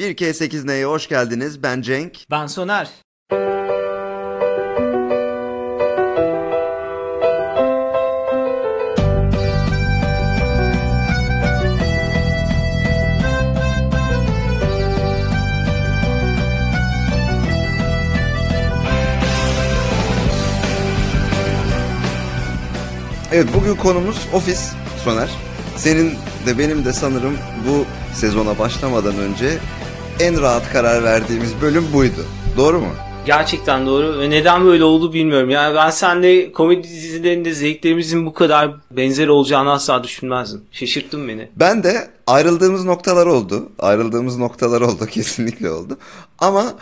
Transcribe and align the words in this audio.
1K8 0.00 0.66
Neye 0.66 0.84
hoş 0.84 1.08
geldiniz. 1.08 1.62
Ben 1.62 1.82
Cenk. 1.82 2.18
Ben 2.30 2.46
Soner. 2.46 2.88
Evet 23.32 23.48
bugün 23.54 23.76
konumuz 23.76 24.28
ofis 24.32 24.72
Soner. 25.04 25.30
Senin 25.76 26.14
de 26.46 26.58
benim 26.58 26.84
de 26.84 26.92
sanırım 26.92 27.38
bu 27.68 27.84
sezona 28.14 28.58
başlamadan 28.58 29.18
önce 29.18 29.58
en 30.20 30.40
rahat 30.40 30.72
karar 30.72 31.04
verdiğimiz 31.04 31.50
bölüm 31.62 31.84
buydu. 31.92 32.24
Doğru 32.56 32.80
mu? 32.80 32.88
Gerçekten 33.26 33.86
doğru 33.86 34.18
ve 34.18 34.30
neden 34.30 34.64
böyle 34.64 34.84
oldu 34.84 35.12
bilmiyorum. 35.12 35.50
Yani 35.50 35.74
ben 35.74 35.90
senle 35.90 36.52
komedi 36.52 36.82
dizilerinde 36.82 37.52
zevklerimizin 37.52 38.26
bu 38.26 38.34
kadar 38.34 38.70
benzer 38.90 39.28
olacağını 39.28 39.72
asla 39.72 40.04
düşünmezdim. 40.04 40.62
Şaşırttın 40.72 41.28
beni. 41.28 41.48
Ben 41.56 41.82
de 41.82 42.10
ayrıldığımız 42.26 42.84
noktalar 42.84 43.26
oldu. 43.26 43.68
Ayrıldığımız 43.78 44.38
noktalar 44.38 44.80
oldu 44.80 45.06
kesinlikle 45.10 45.70
oldu. 45.70 45.98
Ama 46.38 46.72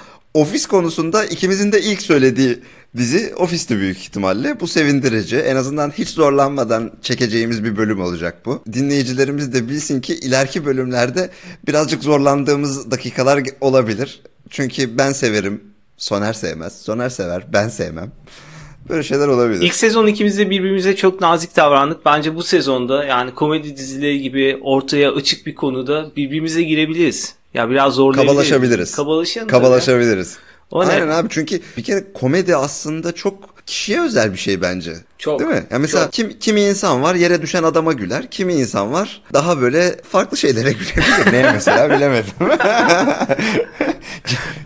ofis 0.40 0.66
konusunda 0.66 1.24
ikimizin 1.24 1.72
de 1.72 1.82
ilk 1.82 2.02
söylediği 2.02 2.58
dizi 2.96 3.34
Ofis'ti 3.36 3.76
büyük 3.76 3.98
ihtimalle. 3.98 4.60
Bu 4.60 4.68
sevindirici. 4.68 5.36
En 5.36 5.56
azından 5.56 5.90
hiç 5.90 6.08
zorlanmadan 6.08 6.92
çekeceğimiz 7.02 7.64
bir 7.64 7.76
bölüm 7.76 8.00
olacak 8.00 8.46
bu. 8.46 8.62
Dinleyicilerimiz 8.72 9.52
de 9.52 9.68
bilsin 9.68 10.00
ki 10.00 10.14
ileriki 10.14 10.66
bölümlerde 10.66 11.30
birazcık 11.66 12.02
zorlandığımız 12.02 12.90
dakikalar 12.90 13.42
olabilir. 13.60 14.22
Çünkü 14.50 14.98
ben 14.98 15.12
severim, 15.12 15.60
Soner 15.96 16.32
sevmez. 16.32 16.80
Soner 16.80 17.08
sever, 17.08 17.46
ben 17.52 17.68
sevmem. 17.68 18.12
Böyle 18.90 19.02
şeyler 19.02 19.28
olabilir. 19.28 19.62
İlk 19.62 19.74
sezon 19.74 20.06
ikimiz 20.06 20.38
de 20.38 20.50
birbirimize 20.50 20.96
çok 20.96 21.20
nazik 21.20 21.56
davrandık. 21.56 22.04
Bence 22.04 22.34
bu 22.34 22.42
sezonda 22.42 23.04
yani 23.04 23.34
komedi 23.34 23.76
dizileri 23.76 24.20
gibi 24.22 24.58
ortaya 24.62 25.12
açık 25.12 25.46
bir 25.46 25.54
konuda 25.54 26.10
birbirimize 26.16 26.62
girebiliriz. 26.62 27.34
Ya 27.54 27.70
biraz 27.70 27.94
zorlayabiliriz. 27.94 28.34
Kabalaşabiliriz. 28.34 28.94
Kabalaşalım. 28.96 29.48
Kabalaşabiliriz. 29.48 30.38
O 30.70 30.84
ne? 30.84 30.88
Aynen 30.88 31.08
abi 31.08 31.28
çünkü 31.30 31.60
bir 31.76 31.82
kere 31.82 32.04
komedi 32.14 32.56
aslında 32.56 33.12
çok 33.12 33.57
kişiye 33.68 34.00
özel 34.00 34.32
bir 34.32 34.38
şey 34.38 34.60
bence. 34.60 34.92
Çok, 35.18 35.40
Değil 35.40 35.50
mi? 35.50 35.66
Yani 35.70 35.80
mesela 35.80 36.04
çok. 36.04 36.12
kim, 36.12 36.38
kimi 36.38 36.60
insan 36.60 37.02
var 37.02 37.14
yere 37.14 37.42
düşen 37.42 37.62
adama 37.62 37.92
güler. 37.92 38.30
Kimi 38.30 38.54
insan 38.54 38.92
var 38.92 39.22
daha 39.32 39.60
böyle 39.60 39.96
farklı 40.02 40.36
şeylere 40.36 40.72
gülebilir. 40.72 41.32
Neye 41.32 41.52
mesela 41.52 41.90
bilemedim. 41.90 42.32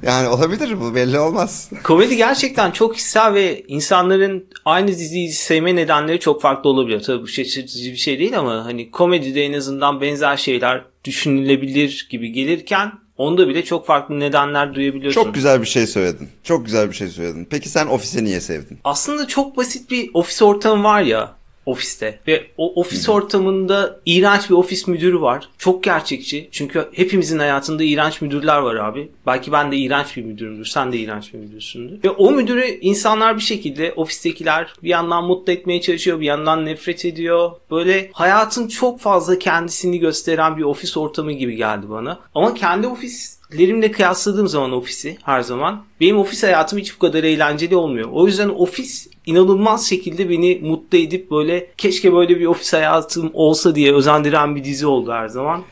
yani 0.03 0.29
olabilir 0.29 0.81
bu 0.81 0.95
belli 0.95 1.19
olmaz. 1.19 1.71
Komedi 1.83 2.17
gerçekten 2.17 2.71
çok 2.71 2.97
hissel 2.97 3.35
ve 3.35 3.63
insanların 3.69 4.47
aynı 4.65 4.89
diziyi 4.89 5.33
sevme 5.33 5.77
nedenleri 5.77 6.21
çok 6.21 6.43
farklı 6.43 6.71
olabiliyor. 6.71 7.01
Tabii 7.01 7.23
bu 7.23 7.29
şaşırtıcı 7.29 7.91
bir 7.91 7.97
şey 7.97 8.19
değil 8.19 8.39
ama 8.39 8.65
hani 8.65 8.91
komedide 8.91 9.45
en 9.45 9.53
azından 9.53 10.01
benzer 10.01 10.37
şeyler 10.37 10.85
düşünülebilir 11.05 12.09
gibi 12.11 12.33
gelirken 12.33 12.93
onda 13.23 13.49
bile 13.49 13.65
çok 13.65 13.87
farklı 13.87 14.21
nedenler 14.21 14.75
duyabiliyorsun. 14.75 15.23
Çok 15.23 15.35
güzel 15.35 15.61
bir 15.61 15.67
şey 15.67 15.87
söyledin. 15.87 16.29
Çok 16.45 16.65
güzel 16.65 16.89
bir 16.89 16.95
şey 16.95 17.09
söyledin. 17.09 17.47
Peki 17.51 17.69
sen 17.69 17.87
ofisi 17.87 18.25
niye 18.25 18.41
sevdin? 18.41 18.79
Aslında 18.85 19.27
çok 19.27 19.57
basit 19.57 19.91
bir 19.91 20.11
ofis 20.15 20.43
ortamı 20.43 20.85
var 20.85 21.03
ya 21.03 21.35
ofiste 21.67 22.19
ve 22.27 22.47
o 22.57 22.81
ofis 22.81 23.09
ortamında 23.09 24.01
iğrenç 24.07 24.51
bir 24.51 24.55
ofis 24.55 24.87
müdürü 24.87 25.21
var. 25.21 25.49
Çok 25.59 25.85
gerçekçi. 25.85 26.49
Çünkü 26.53 26.89
hepimizin 26.93 27.39
hayatında 27.39 27.85
iğrenç 27.85 28.21
müdürler 28.21 28.59
var 28.59 28.75
abi. 28.75 29.09
Belki 29.27 29.53
ben 29.53 29.73
de 29.73 29.77
iğrenç 29.77 30.17
bir 30.17 30.25
müdürümdür. 30.25 30.65
Sen 30.65 30.93
de 30.93 30.99
iğrenç 30.99 31.35
bir 31.35 31.39
müdürsündür. 31.39 32.05
Ve 32.05 32.11
o 32.11 32.31
müdürü 32.31 32.65
insanlar 32.65 33.37
bir 33.37 33.43
şekilde 33.43 33.93
ofistekiler 33.93 34.75
bir 34.83 34.89
yandan 34.89 35.25
mutlu 35.25 35.53
etmeye 35.53 35.81
çalışıyor, 35.81 36.21
bir 36.21 36.27
yandan 36.27 36.67
nefret 36.67 37.05
ediyor. 37.05 37.51
Böyle 37.71 38.11
hayatın 38.13 38.69
çok 38.69 39.01
fazla 39.01 39.39
kendisini 39.39 39.99
gösteren 39.99 40.57
bir 40.57 40.63
ofis 40.63 40.97
ortamı 40.97 41.33
gibi 41.33 41.57
geldi 41.57 41.91
bana. 41.91 42.21
Ama 42.35 42.55
kendi 42.55 42.87
ofis 42.87 43.43
lerimle 43.59 43.91
kıyasladığım 43.93 44.49
zaman 44.49 44.73
ofisi 44.73 45.19
her 45.23 45.41
zaman 45.41 45.85
benim 46.01 46.19
ofis 46.19 46.43
hayatım 46.43 46.79
hiç 46.79 46.95
bu 46.95 46.99
kadar 46.99 47.25
eğlenceli 47.25 47.77
olmuyor. 47.77 48.09
O 48.13 48.27
yüzden 48.27 48.49
ofis 48.49 49.09
inanılmaz 49.27 49.89
şekilde 49.89 50.31
beni 50.31 50.61
mutlu 50.63 50.99
edip 50.99 51.31
böyle 51.31 51.67
keşke 51.77 52.13
böyle 52.13 52.41
bir 52.41 52.47
ofis 52.47 52.73
hayatım 52.73 53.31
olsa 53.35 53.75
diye 53.75 53.95
özendiren 53.95 54.57
bir 54.57 54.65
dizi 54.65 54.87
oldu 54.87 55.13
her 55.13 55.29
zaman. 55.29 55.63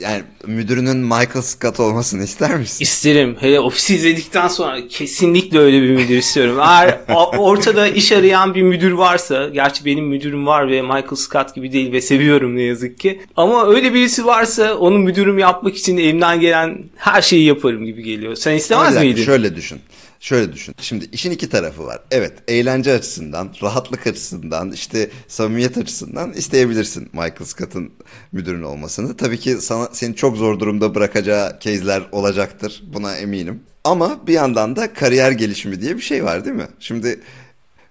Yani 0.00 0.22
müdürünün 0.46 0.96
Michael 0.96 1.42
Scott 1.42 1.80
olmasını 1.80 2.24
ister 2.24 2.56
misin? 2.56 2.84
İsterim. 2.84 3.36
Hele 3.40 3.60
ofisi 3.60 3.94
izledikten 3.94 4.48
sonra 4.48 4.88
kesinlikle 4.88 5.58
öyle 5.58 5.82
bir 5.82 5.90
müdür 5.90 6.16
istiyorum. 6.16 6.58
Eğer 6.60 7.00
ortada 7.38 7.88
iş 7.88 8.12
arayan 8.12 8.54
bir 8.54 8.62
müdür 8.62 8.92
varsa, 8.92 9.48
gerçi 9.48 9.84
benim 9.84 10.04
müdürüm 10.04 10.46
var 10.46 10.68
ve 10.68 10.82
Michael 10.82 11.16
Scott 11.16 11.54
gibi 11.54 11.72
değil 11.72 11.92
ve 11.92 12.00
seviyorum 12.00 12.56
ne 12.56 12.62
yazık 12.62 12.98
ki. 12.98 13.20
Ama 13.36 13.66
öyle 13.66 13.94
birisi 13.94 14.26
varsa 14.26 14.74
onu 14.74 14.98
müdürüm 14.98 15.38
yapmak 15.38 15.76
için 15.76 15.98
elimden 15.98 16.40
gelen 16.40 16.78
her 16.96 17.22
şeyi 17.22 17.44
yaparım 17.44 17.84
gibi 17.84 18.02
geliyor. 18.02 18.34
Sen 18.36 18.54
istemez 18.54 18.86
dakika, 18.86 19.00
miydin? 19.00 19.24
Şöyle 19.24 19.56
düşün. 19.56 19.80
Şöyle 20.20 20.52
düşün. 20.52 20.74
Şimdi 20.80 21.08
işin 21.12 21.30
iki 21.30 21.48
tarafı 21.48 21.86
var. 21.86 22.02
Evet, 22.10 22.32
eğlence 22.48 22.92
açısından, 22.92 23.54
rahatlık 23.62 24.06
açısından, 24.06 24.72
işte 24.72 25.10
samimiyet 25.28 25.78
açısından 25.78 26.32
isteyebilirsin 26.32 27.08
Michael 27.12 27.44
Scott'ın 27.44 27.92
müdürün 28.32 28.62
olmasını. 28.62 29.16
Tabii 29.16 29.38
ki 29.38 29.54
sana 29.60 29.88
seni 29.92 30.16
çok 30.16 30.36
zor 30.36 30.60
durumda 30.60 30.94
bırakacağı 30.94 31.60
case'ler 31.60 32.02
olacaktır. 32.12 32.82
Buna 32.92 33.16
eminim. 33.16 33.62
Ama 33.84 34.26
bir 34.26 34.32
yandan 34.32 34.76
da 34.76 34.92
kariyer 34.92 35.32
gelişimi 35.32 35.80
diye 35.80 35.96
bir 35.96 36.02
şey 36.02 36.24
var 36.24 36.44
değil 36.44 36.56
mi? 36.56 36.68
Şimdi 36.80 37.20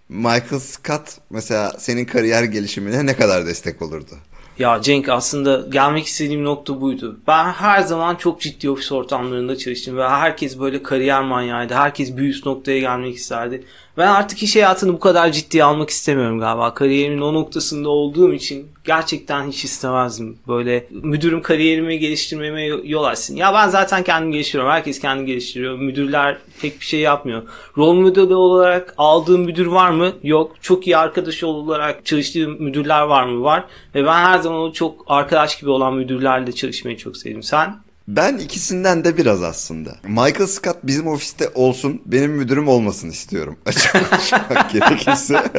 Michael 0.10 0.60
Scott 0.60 1.18
mesela 1.30 1.76
senin 1.80 2.06
kariyer 2.06 2.44
gelişimine 2.44 3.06
ne 3.06 3.16
kadar 3.16 3.46
destek 3.46 3.82
olurdu? 3.82 4.18
Ya 4.60 4.82
Cenk 4.82 5.10
aslında 5.10 5.62
gelmek 5.70 6.06
istediğim 6.06 6.44
nokta 6.44 6.82
buydu. 6.82 7.20
Ben 7.28 7.46
her 7.46 7.82
zaman 7.82 8.16
çok 8.16 8.42
ciddi 8.42 8.70
ofis 8.70 8.92
ortamlarında 8.92 9.58
çalıştım 9.58 9.98
ve 9.98 10.10
herkes 10.10 10.60
böyle 10.60 10.84
kariyer 10.84 11.24
manyağıydı. 11.24 11.74
Herkes 11.74 12.18
bir 12.18 12.42
noktaya 12.46 12.80
gelmek 12.80 13.16
isterdi. 13.16 13.64
Ben 14.00 14.08
artık 14.08 14.44
iş 14.44 14.56
hayatını 14.56 14.94
bu 14.94 15.00
kadar 15.00 15.32
ciddiye 15.32 15.64
almak 15.64 15.90
istemiyorum 15.90 16.40
galiba. 16.40 16.74
Kariyerimin 16.74 17.22
o 17.22 17.34
noktasında 17.34 17.90
olduğum 17.90 18.34
için 18.34 18.68
gerçekten 18.84 19.48
hiç 19.48 19.64
istemezdim. 19.64 20.38
Böyle 20.48 20.88
müdürüm 20.92 21.42
kariyerimi 21.42 22.00
geliştirmeme 22.00 22.66
yol 22.66 23.04
açsın. 23.04 23.36
Ya 23.36 23.54
ben 23.54 23.68
zaten 23.70 24.04
kendim 24.04 24.32
geliştiriyorum. 24.32 24.72
Herkes 24.72 25.00
kendini 25.00 25.26
geliştiriyor. 25.26 25.78
Müdürler 25.78 26.38
pek 26.62 26.80
bir 26.80 26.86
şey 26.86 27.00
yapmıyor. 27.00 27.44
Rol 27.78 27.94
modeli 27.94 28.36
olarak 28.36 28.94
aldığım 28.98 29.42
müdür 29.42 29.66
var 29.66 29.90
mı? 29.90 30.14
Yok. 30.24 30.56
Çok 30.62 30.88
iyi 30.88 30.98
arkadaş 30.98 31.44
olarak 31.44 32.06
çalıştığım 32.06 32.64
müdürler 32.64 33.02
var 33.02 33.24
mı? 33.24 33.44
Var. 33.44 33.64
Ve 33.96 34.06
ben 34.06 34.24
her 34.24 34.40
zaman 34.40 34.72
çok 34.72 35.06
arkadaş 35.08 35.60
gibi 35.60 35.70
olan 35.70 35.94
müdürlerle 35.94 36.52
çalışmayı 36.52 36.98
çok 36.98 37.18
sevdim. 37.18 37.44
Sen? 37.44 37.89
Ben 38.10 38.38
ikisinden 38.38 39.04
de 39.04 39.18
biraz 39.18 39.44
aslında. 39.44 39.96
Michael 40.04 40.48
Scott 40.48 40.78
bizim 40.84 41.08
ofiste 41.08 41.50
olsun, 41.56 42.02
benim 42.06 42.32
müdürüm 42.32 42.68
olmasın 42.68 43.10
istiyorum. 43.10 43.58
Açık 43.66 44.10
konuşmak 44.10 44.72
gerekirse. 44.72 45.44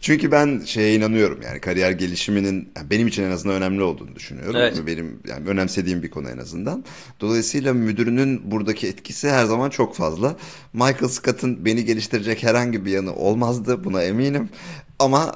Çünkü 0.00 0.32
ben 0.32 0.62
şeye 0.64 0.94
inanıyorum 0.94 1.42
yani 1.42 1.60
kariyer 1.60 1.90
gelişiminin 1.90 2.68
yani 2.76 2.90
benim 2.90 3.06
için 3.06 3.22
en 3.22 3.30
azından 3.30 3.56
önemli 3.56 3.82
olduğunu 3.82 4.14
düşünüyorum. 4.14 4.56
Evet. 4.56 4.78
Ve 4.78 4.86
Benim 4.86 5.18
yani 5.28 5.48
önemsediğim 5.48 6.02
bir 6.02 6.10
konu 6.10 6.30
en 6.30 6.38
azından. 6.38 6.84
Dolayısıyla 7.20 7.74
müdürünün 7.74 8.50
buradaki 8.50 8.86
etkisi 8.88 9.30
her 9.30 9.44
zaman 9.44 9.70
çok 9.70 9.96
fazla. 9.96 10.36
Michael 10.72 11.08
Scott'ın 11.08 11.64
beni 11.64 11.84
geliştirecek 11.84 12.42
herhangi 12.42 12.84
bir 12.84 12.90
yanı 12.90 13.14
olmazdı 13.14 13.84
buna 13.84 14.02
eminim. 14.02 14.48
Ama 14.98 15.34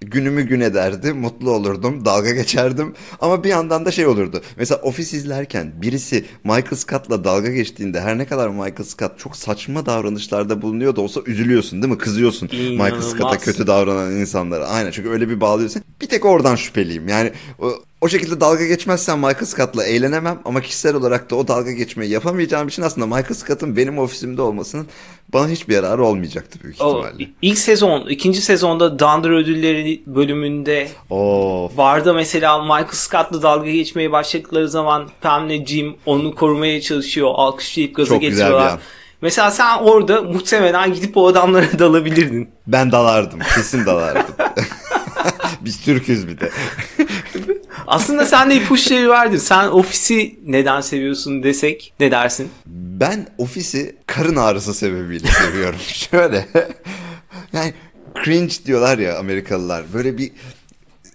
günümü 0.00 0.42
gün 0.42 0.60
ederdi, 0.60 1.12
mutlu 1.12 1.50
olurdum, 1.50 2.04
dalga 2.04 2.30
geçerdim. 2.30 2.94
Ama 3.20 3.44
bir 3.44 3.48
yandan 3.48 3.84
da 3.84 3.90
şey 3.90 4.06
olurdu. 4.06 4.42
Mesela 4.56 4.80
ofis 4.80 5.14
izlerken 5.14 5.72
birisi 5.82 6.24
Michael 6.44 6.76
Scott'la 6.76 7.24
dalga 7.24 7.50
geçtiğinde 7.50 8.00
her 8.00 8.18
ne 8.18 8.26
kadar 8.26 8.48
Michael 8.48 8.84
Scott 8.84 9.18
çok 9.18 9.36
saçma 9.36 9.86
davranışlarda 9.86 10.62
bulunuyor 10.62 10.96
da 10.96 11.00
olsa 11.00 11.20
üzülüyorsun 11.26 11.82
değil 11.82 11.92
mi? 11.92 11.98
Kızıyorsun 11.98 12.48
Michael 12.52 12.76
İnanılmaz. 12.76 13.10
Scott'a 13.10 13.38
kötü 13.38 13.66
davranan 13.66 14.12
insanlara. 14.12 14.66
Aynen 14.66 14.90
çünkü 14.90 15.10
öyle 15.10 15.28
bir 15.28 15.40
bağlıyorsun. 15.40 15.82
Bir 16.00 16.06
tek 16.06 16.24
oradan 16.24 16.56
şüpheliyim. 16.56 17.08
Yani 17.08 17.32
o, 17.58 17.72
o 18.00 18.08
şekilde 18.08 18.40
dalga 18.40 18.66
geçmezsen 18.66 19.18
Michael 19.18 19.44
Scott'la 19.44 19.84
eğlenemem 19.84 20.38
ama 20.44 20.60
kişisel 20.60 20.94
olarak 20.94 21.30
da 21.30 21.36
o 21.36 21.48
dalga 21.48 21.72
geçmeyi 21.72 22.10
yapamayacağım 22.10 22.68
için 22.68 22.82
aslında 22.82 23.06
Michael 23.06 23.34
Scott'ın 23.34 23.76
benim 23.76 23.98
ofisimde 23.98 24.42
olmasının 24.42 24.86
bana 25.32 25.48
hiçbir 25.48 25.74
yararı 25.74 26.04
olmayacaktı 26.04 26.58
büyük 26.62 26.80
O, 26.82 26.88
ihtimalle. 27.04 27.30
ilk 27.42 27.58
sezon, 27.58 28.06
ikinci 28.08 28.40
sezonda 28.42 28.98
Dunder 28.98 29.30
ödülleri 29.30 30.02
bölümünde 30.06 30.88
Oo, 31.10 31.70
Varda 31.76 32.12
mesela 32.12 32.62
Michael 32.62 32.88
Scott'la 32.92 33.42
dalga 33.42 33.70
geçmeye 33.70 34.12
başladıkları 34.12 34.68
zaman 34.68 35.08
Pam'le 35.20 35.66
Jim 35.66 35.96
onu 36.06 36.34
korumaya 36.34 36.80
çalışıyor. 36.80 37.30
Alkışlayıp 37.34 37.96
gaza 37.96 38.08
Çok 38.08 38.20
getiriyorlar. 38.20 38.78
Mesela 39.20 39.50
sen 39.50 39.78
orada 39.78 40.22
muhtemelen 40.22 40.94
gidip 40.94 41.16
o 41.16 41.26
adamlara 41.26 41.66
dalabilirdin. 41.78 42.48
Ben 42.66 42.92
dalardım. 42.92 43.40
Kesin 43.54 43.86
dalardım. 43.86 44.34
Biz 45.60 45.80
Türk'üz 45.84 46.28
bir 46.28 46.40
de. 46.40 46.50
Aslında 47.88 48.26
sen 48.26 48.50
de 48.50 48.56
ipuçları 48.56 49.08
verdin. 49.10 49.36
Sen 49.36 49.68
ofisi 49.68 50.38
neden 50.46 50.80
seviyorsun 50.80 51.42
desek 51.42 51.92
ne 52.00 52.10
dersin? 52.10 52.48
Ben 52.66 53.26
ofisi 53.38 53.96
karın 54.06 54.36
ağrısı 54.36 54.74
sebebiyle 54.74 55.28
seviyorum. 55.28 55.78
Şöyle 55.88 56.46
yani 57.52 57.74
cringe 58.24 58.54
diyorlar 58.66 58.98
ya 58.98 59.18
Amerikalılar. 59.18 59.84
Böyle 59.94 60.18
bir 60.18 60.30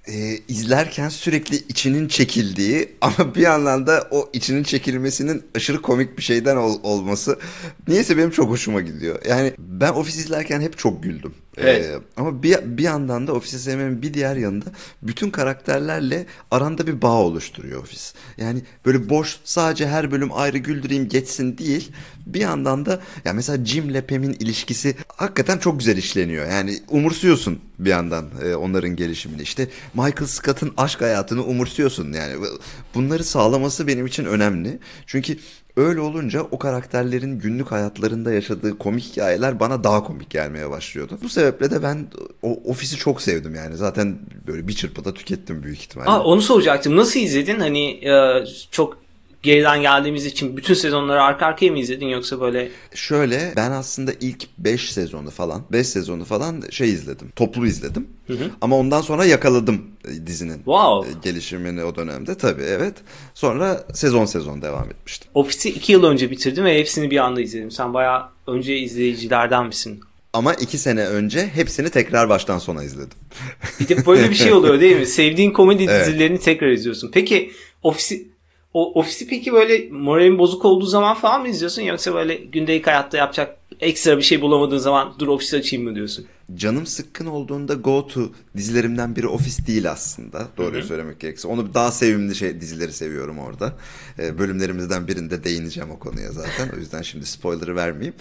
e, 0.07 0.37
izlerken 0.47 1.09
sürekli 1.09 1.55
içinin 1.55 2.07
çekildiği 2.07 2.91
ama 3.01 3.35
bir 3.35 3.41
yandan 3.41 3.87
da 3.87 4.07
o 4.11 4.29
içinin 4.33 4.63
çekilmesinin 4.63 5.43
aşırı 5.55 5.81
komik 5.81 6.17
bir 6.17 6.23
şeyden 6.23 6.55
ol- 6.55 6.79
olması 6.83 7.39
niyeyse 7.87 8.17
benim 8.17 8.31
çok 8.31 8.49
hoşuma 8.49 8.81
gidiyor. 8.81 9.19
Yani 9.29 9.53
ben 9.57 9.89
ofis 9.93 10.15
izlerken 10.17 10.61
hep 10.61 10.77
çok 10.77 11.03
güldüm. 11.03 11.33
Evet. 11.57 11.85
E, 11.85 11.99
ama 12.17 12.43
bir, 12.43 12.57
bir 12.77 12.83
yandan 12.83 13.27
da 13.27 13.33
ofisi 13.33 13.59
sevmemin 13.59 14.01
bir 14.01 14.13
diğer 14.13 14.35
yanında 14.35 14.65
bütün 15.01 15.29
karakterlerle 15.29 16.25
aranda 16.51 16.87
bir 16.87 17.01
bağ 17.01 17.21
oluşturuyor 17.21 17.81
ofis. 17.81 18.13
Yani 18.37 18.61
böyle 18.85 19.09
boş 19.09 19.39
sadece 19.43 19.87
her 19.87 20.11
bölüm 20.11 20.29
ayrı 20.33 20.57
güldüreyim 20.57 21.09
geçsin 21.09 21.57
değil. 21.57 21.91
Bir 22.25 22.39
yandan 22.39 22.85
da 22.85 23.01
ya 23.25 23.33
mesela 23.33 23.65
Jim'le 23.65 24.01
Pam'in 24.01 24.33
ilişkisi 24.33 24.95
hakikaten 25.07 25.57
çok 25.57 25.79
güzel 25.79 25.97
işleniyor. 25.97 26.49
Yani 26.49 26.79
umursuyorsun 26.89 27.59
bir 27.79 27.89
yandan 27.89 28.25
e, 28.43 28.55
onların 28.55 28.95
gelişimini. 28.95 29.41
İşte 29.41 29.67
Michael 29.93 30.27
Scott'ın 30.27 30.73
aşk 30.77 31.01
hayatını 31.01 31.43
umursuyorsun 31.43 32.13
yani. 32.13 32.33
Bunları 32.95 33.23
sağlaması 33.23 33.87
benim 33.87 34.05
için 34.05 34.25
önemli. 34.25 34.79
Çünkü 35.05 35.37
Öyle 35.77 35.99
olunca 35.99 36.41
o 36.41 36.59
karakterlerin 36.59 37.39
günlük 37.39 37.71
hayatlarında 37.71 38.33
yaşadığı 38.33 38.77
komik 38.77 39.03
hikayeler 39.03 39.59
bana 39.59 39.83
daha 39.83 40.03
komik 40.03 40.29
gelmeye 40.29 40.69
başlıyordu. 40.69 41.19
Bu 41.23 41.29
sebeple 41.29 41.71
de 41.71 41.83
ben 41.83 42.07
o 42.41 42.59
ofisi 42.65 42.97
çok 42.97 43.21
sevdim 43.21 43.55
yani. 43.55 43.77
Zaten 43.77 44.19
böyle 44.47 44.67
bir 44.67 44.73
çırpıda 44.73 45.13
tükettim 45.13 45.63
büyük 45.63 45.79
ihtimalle. 45.79 46.09
Aa, 46.09 46.23
onu 46.23 46.41
soracaktım. 46.41 46.95
Nasıl 46.95 47.19
izledin? 47.19 47.59
Hani 47.59 47.89
e, 47.89 48.43
çok 48.71 49.02
geriden 49.43 49.81
geldiğimiz 49.81 50.25
için 50.25 50.57
bütün 50.57 50.73
sezonları 50.73 51.21
arka 51.23 51.45
arkaya 51.45 51.71
mı 51.71 51.79
izledin 51.79 52.07
yoksa 52.07 52.41
böyle 52.41 52.69
Şöyle 52.95 53.53
ben 53.55 53.71
aslında 53.71 54.11
ilk 54.21 54.43
5 54.57 54.91
sezonu 54.93 55.29
falan 55.29 55.61
5 55.71 55.87
sezonu 55.87 56.25
falan 56.25 56.63
şey 56.71 56.89
izledim. 56.89 57.29
Toplu 57.35 57.67
izledim. 57.67 58.07
Ama 58.61 58.77
ondan 58.77 59.01
sonra 59.01 59.25
yakaladım 59.25 59.81
e, 60.07 60.27
dizinin 60.27 60.55
Wow. 60.55 61.09
e, 61.09 61.13
gelişimini 61.23 61.83
o 61.83 61.95
dönemde 61.95 62.35
tabii 62.35 62.63
evet. 62.63 62.93
Sonra 63.33 63.83
sezon 63.93 64.25
sezon 64.25 64.61
devam 64.61 64.89
etmiştim. 64.89 65.31
Ofisi 65.33 65.69
iki 65.69 65.91
yıl 65.91 66.03
önce 66.03 66.31
bitirdim 66.31 66.65
ve 66.65 66.79
hepsini 66.79 67.11
bir 67.11 67.17
anda 67.17 67.41
izledim. 67.41 67.71
Sen 67.71 67.93
bayağı 67.93 68.23
önce 68.47 68.77
izleyicilerden 68.77 69.65
misin? 69.65 69.99
Ama 70.33 70.53
2 70.53 70.77
sene 70.77 71.05
önce 71.05 71.47
hepsini 71.47 71.89
tekrar 71.89 72.29
baştan 72.29 72.59
sona 72.59 72.83
izledim. 72.83 73.17
Bir 73.79 73.87
de 73.87 74.05
böyle 74.05 74.29
bir 74.29 74.35
şey 74.35 74.53
oluyor 74.53 74.79
değil 74.79 74.97
mi? 74.99 75.05
Sevdiğin 75.19 75.51
komedi 75.51 75.83
Evet. 75.89 76.07
dizilerini 76.07 76.39
tekrar 76.39 76.67
izliyorsun. 76.71 77.11
Peki 77.13 77.51
ofisi 77.83 78.27
o 78.73 78.99
ofisi 78.99 79.27
peki 79.27 79.53
böyle 79.53 79.89
moralin 79.89 80.37
bozuk 80.37 80.65
olduğu 80.65 80.85
zaman 80.85 81.15
falan 81.15 81.41
mı 81.41 81.47
izliyorsun 81.47 81.81
yoksa 81.81 82.13
böyle 82.13 82.35
gündelik 82.35 82.87
hayatta 82.87 83.17
yapacak 83.17 83.57
ekstra 83.79 84.17
bir 84.17 84.23
şey 84.23 84.41
bulamadığın 84.41 84.77
zaman 84.77 85.13
dur 85.19 85.27
ofisi 85.27 85.57
açayım 85.57 85.85
mı 85.85 85.95
diyorsun? 85.95 86.25
Canım 86.55 86.85
sıkkın 86.85 87.25
olduğunda 87.25 87.73
Go 87.73 88.07
To 88.07 88.21
dizilerimden 88.57 89.15
biri 89.15 89.27
Office 89.27 89.67
değil 89.67 89.91
aslında. 89.91 90.47
Doğruyu 90.57 90.83
söylemek 90.83 91.19
gerekirse. 91.19 91.47
Onu 91.47 91.73
daha 91.73 91.91
sevimli 91.91 92.35
şey 92.35 92.61
dizileri 92.61 92.93
seviyorum 92.93 93.39
orada. 93.39 93.73
Ee, 94.19 94.39
bölümlerimizden 94.39 95.07
birinde 95.07 95.43
değineceğim 95.43 95.91
o 95.91 95.99
konuya 95.99 96.31
zaten. 96.31 96.69
O 96.75 96.79
yüzden 96.79 97.01
şimdi 97.01 97.25
spoiler'ı 97.25 97.75
vermeyeyim. 97.75 98.15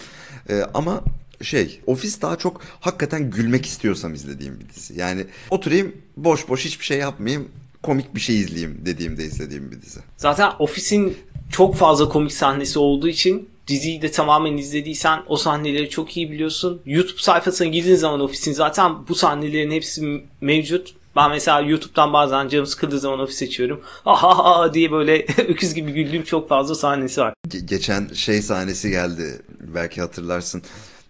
Ee, 0.49 0.63
ama 0.73 1.03
şey 1.41 1.79
Office 1.87 2.21
daha 2.21 2.35
çok 2.35 2.61
hakikaten 2.79 3.29
gülmek 3.29 3.65
istiyorsam 3.65 4.13
izlediğim 4.13 4.59
bir 4.59 4.69
dizi. 4.75 4.99
Yani 4.99 5.25
oturayım 5.49 5.95
boş 6.17 6.49
boş 6.49 6.65
hiçbir 6.65 6.85
şey 6.85 6.97
yapmayayım 6.97 7.49
komik 7.83 8.15
bir 8.15 8.19
şey 8.19 8.39
izleyeyim 8.39 8.81
dediğimde 8.85 9.23
izlediğim 9.23 9.71
bir 9.71 9.81
dizi. 9.81 9.99
Zaten 10.17 10.51
ofisin 10.59 11.17
çok 11.51 11.75
fazla 11.75 12.09
komik 12.09 12.33
sahnesi 12.33 12.79
olduğu 12.79 13.07
için 13.07 13.49
diziyi 13.67 14.01
de 14.01 14.11
tamamen 14.11 14.57
izlediysen 14.57 15.19
o 15.27 15.37
sahneleri 15.37 15.89
çok 15.89 16.17
iyi 16.17 16.31
biliyorsun. 16.31 16.81
YouTube 16.85 17.21
sayfasına 17.21 17.67
girdiğin 17.67 17.95
zaman 17.95 18.19
ofisin 18.19 18.53
zaten 18.53 19.07
bu 19.07 19.15
sahnelerin 19.15 19.71
hepsi 19.71 20.23
mevcut. 20.41 20.95
Ben 21.15 21.31
mesela 21.31 21.59
YouTube'dan 21.61 22.13
bazen 22.13 22.47
canım 22.47 22.65
sıkıldığı 22.65 22.99
zaman 22.99 23.19
ofis 23.19 23.41
açıyorum. 23.43 23.81
Aha 24.05 24.73
diye 24.73 24.91
böyle 24.91 25.25
öküz 25.47 25.73
gibi 25.73 25.91
güldüğüm 25.91 26.23
çok 26.23 26.49
fazla 26.49 26.75
sahnesi 26.75 27.21
var. 27.21 27.33
Ge- 27.47 27.65
geçen 27.65 28.07
şey 28.13 28.41
sahnesi 28.41 28.89
geldi. 28.89 29.41
Belki 29.75 30.01
hatırlarsın. 30.01 30.61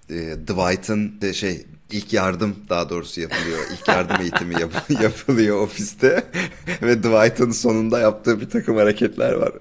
Ee, 0.10 0.36
Dwight'ın 0.48 1.22
de 1.22 1.34
şey 1.34 1.66
ilk 1.94 2.14
yardım 2.14 2.56
daha 2.70 2.90
doğrusu 2.90 3.22
yapılıyor. 3.22 3.60
İlk 3.74 3.88
yardım 3.88 4.22
eğitimi 4.22 4.62
yap- 4.62 4.90
yapılıyor 5.04 5.62
ofiste. 5.62 6.24
Ve 6.82 7.04
Dwight'ın 7.04 7.52
sonunda 7.52 8.00
yaptığı 8.00 8.42
bir 8.42 8.50
takım 8.50 8.78
hareketler 8.78 9.34
var. 9.34 9.52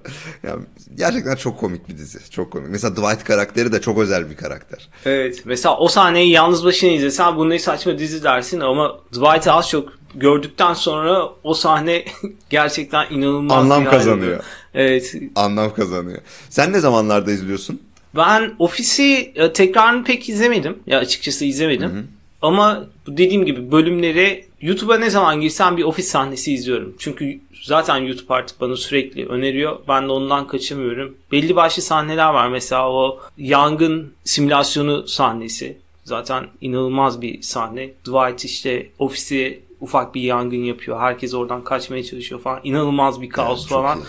Yani 0.43 0.65
gerçekten 0.95 1.35
çok 1.35 1.59
komik 1.59 1.89
bir 1.89 1.97
dizi. 1.97 2.29
Çok 2.29 2.51
komik. 2.51 2.69
Mesela 2.69 2.95
Dwight 2.95 3.23
karakteri 3.23 3.71
de 3.71 3.81
çok 3.81 3.97
özel 3.99 4.29
bir 4.29 4.35
karakter. 4.35 4.89
Evet. 5.05 5.41
Mesela 5.45 5.77
o 5.77 5.87
sahneyi 5.87 6.31
yalnız 6.31 6.65
başına 6.65 6.89
izlesen 6.89 7.37
bu 7.37 7.49
ne 7.49 7.59
saçma 7.59 7.97
dizi 7.99 8.23
dersin 8.23 8.59
ama 8.59 8.99
Dwight'ı 9.13 9.51
az 9.51 9.69
çok 9.69 9.89
gördükten 10.15 10.73
sonra 10.73 11.29
o 11.43 11.53
sahne 11.53 12.05
gerçekten 12.49 13.05
inanılmaz 13.09 13.57
Anlam 13.57 13.85
kazanıyor. 13.85 14.43
Evet. 14.73 15.15
Anlam 15.35 15.73
kazanıyor. 15.73 16.19
Sen 16.49 16.73
ne 16.73 16.79
zamanlarda 16.79 17.31
izliyorsun? 17.31 17.81
Ben 18.15 18.55
Ofis'i 18.59 19.31
e, 19.35 19.53
tekrarını 19.53 20.03
pek 20.03 20.29
izlemedim. 20.29 20.79
Ya 20.87 20.99
açıkçası 20.99 21.45
izlemedim. 21.45 22.07
Ama 22.43 22.85
bu 23.07 23.17
dediğim 23.17 23.45
gibi 23.45 23.71
bölümleri 23.71 24.45
YouTube'a 24.61 24.97
ne 24.97 25.09
zaman 25.09 25.41
girsem 25.41 25.77
bir 25.77 25.83
ofis 25.83 26.07
sahnesi 26.07 26.53
izliyorum. 26.53 26.95
Çünkü 26.99 27.39
zaten 27.63 27.97
YouTube 27.97 28.33
artık 28.33 28.61
bana 28.61 28.75
sürekli 28.75 29.25
öneriyor. 29.25 29.79
Ben 29.87 30.07
de 30.07 30.11
ondan 30.11 30.47
kaçamıyorum. 30.47 31.17
Belli 31.31 31.55
başlı 31.55 31.81
sahneler 31.81 32.29
var. 32.29 32.49
Mesela 32.49 32.91
o 32.91 33.19
yangın 33.37 34.13
simülasyonu 34.23 35.07
sahnesi. 35.07 35.77
Zaten 36.03 36.47
inanılmaz 36.61 37.21
bir 37.21 37.41
sahne. 37.41 37.89
Dwight 38.05 38.45
işte 38.45 38.89
ofisi 38.99 39.61
ufak 39.81 40.15
bir 40.15 40.21
yangın 40.21 40.63
yapıyor. 40.63 40.99
Herkes 40.99 41.33
oradan 41.33 41.63
kaçmaya 41.63 42.03
çalışıyor 42.03 42.41
falan. 42.41 42.59
İnanılmaz 42.63 43.21
bir 43.21 43.29
kaos 43.29 43.67
çok 43.67 43.69
falan. 43.69 43.97
iyi. 43.99 44.03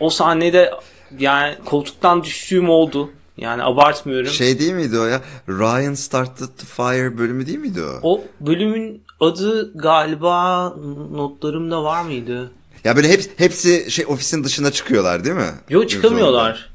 O 0.00 0.10
sahnede 0.10 0.70
yani 1.18 1.54
koltuktan 1.64 2.22
düştüğüm 2.22 2.70
oldu. 2.70 3.10
Yani 3.36 3.62
abartmıyorum. 3.62 4.30
Şey 4.30 4.58
değil 4.58 4.72
miydi 4.72 4.98
o 4.98 5.04
ya? 5.04 5.20
Ryan 5.48 5.94
Started 5.94 6.46
the 6.58 6.66
Fire 6.66 7.18
bölümü 7.18 7.46
değil 7.46 7.58
miydi 7.58 7.82
o? 7.82 7.98
O 8.02 8.24
bölümün 8.40 9.02
adı 9.20 9.78
galiba 9.78 10.68
notlarımda 11.12 11.84
var 11.84 12.02
mıydı? 12.02 12.50
Ya 12.84 12.96
böyle 12.96 13.08
hep, 13.08 13.24
hepsi 13.36 13.90
şey 13.90 14.06
ofisin 14.06 14.44
dışına 14.44 14.70
çıkıyorlar 14.70 15.24
değil 15.24 15.36
mi? 15.36 15.50
Yok 15.70 15.90
çıkamıyorlar. 15.90 16.70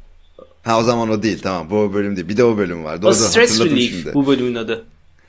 Ha 0.64 0.80
o 0.80 0.84
zaman 0.84 1.10
o 1.10 1.24
değil 1.24 1.40
tamam 1.44 1.70
bu 1.70 1.76
o 1.80 1.94
bölüm 1.94 2.16
değil. 2.16 2.30
Bir 2.30 2.38
de 2.38 2.44
o 2.44 2.58
bölüm 2.58 2.84
var. 2.84 2.98
O 2.98 3.02
Doğru 3.02 3.14
Stress 3.14 3.52
hatırladım 3.52 3.78
Relief 3.78 3.92
şimdi. 3.92 4.14
bu 4.14 4.28
bölümün 4.28 4.56
adı. 4.56 4.86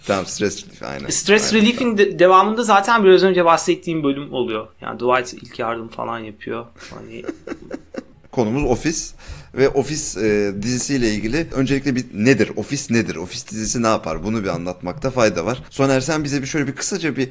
Tamam 0.06 0.26
Stress 0.26 0.64
Relief 0.66 0.82
aynen. 0.82 1.08
Stress 1.08 1.52
Aynen, 1.52 1.62
Relief'in 1.66 1.98
de- 1.98 2.18
devamında 2.18 2.62
zaten 2.62 3.04
biraz 3.04 3.22
önce 3.22 3.44
bahsettiğim 3.44 4.02
bölüm 4.02 4.32
oluyor. 4.32 4.66
Yani 4.80 5.00
Dwight 5.00 5.42
ilk 5.42 5.58
yardım 5.58 5.88
falan 5.88 6.18
yapıyor. 6.18 6.66
Hani 6.94 7.22
Konumuz 8.32 8.70
ofis 8.70 9.14
ve 9.54 9.68
ofis 9.68 10.16
e, 10.16 10.52
dizisiyle 10.62 11.10
ilgili 11.10 11.46
öncelikle 11.54 11.96
bir 11.96 12.04
nedir? 12.14 12.50
Ofis 12.56 12.90
nedir? 12.90 13.16
Ofis 13.16 13.50
dizisi 13.50 13.82
ne 13.82 13.86
yapar? 13.86 14.24
Bunu 14.24 14.42
bir 14.42 14.48
anlatmakta 14.48 15.10
fayda 15.10 15.46
var. 15.46 15.62
Soner 15.70 16.00
sen 16.00 16.24
bize 16.24 16.42
bir 16.42 16.46
şöyle 16.46 16.66
bir 16.66 16.74
kısaca 16.74 17.16
bir 17.16 17.28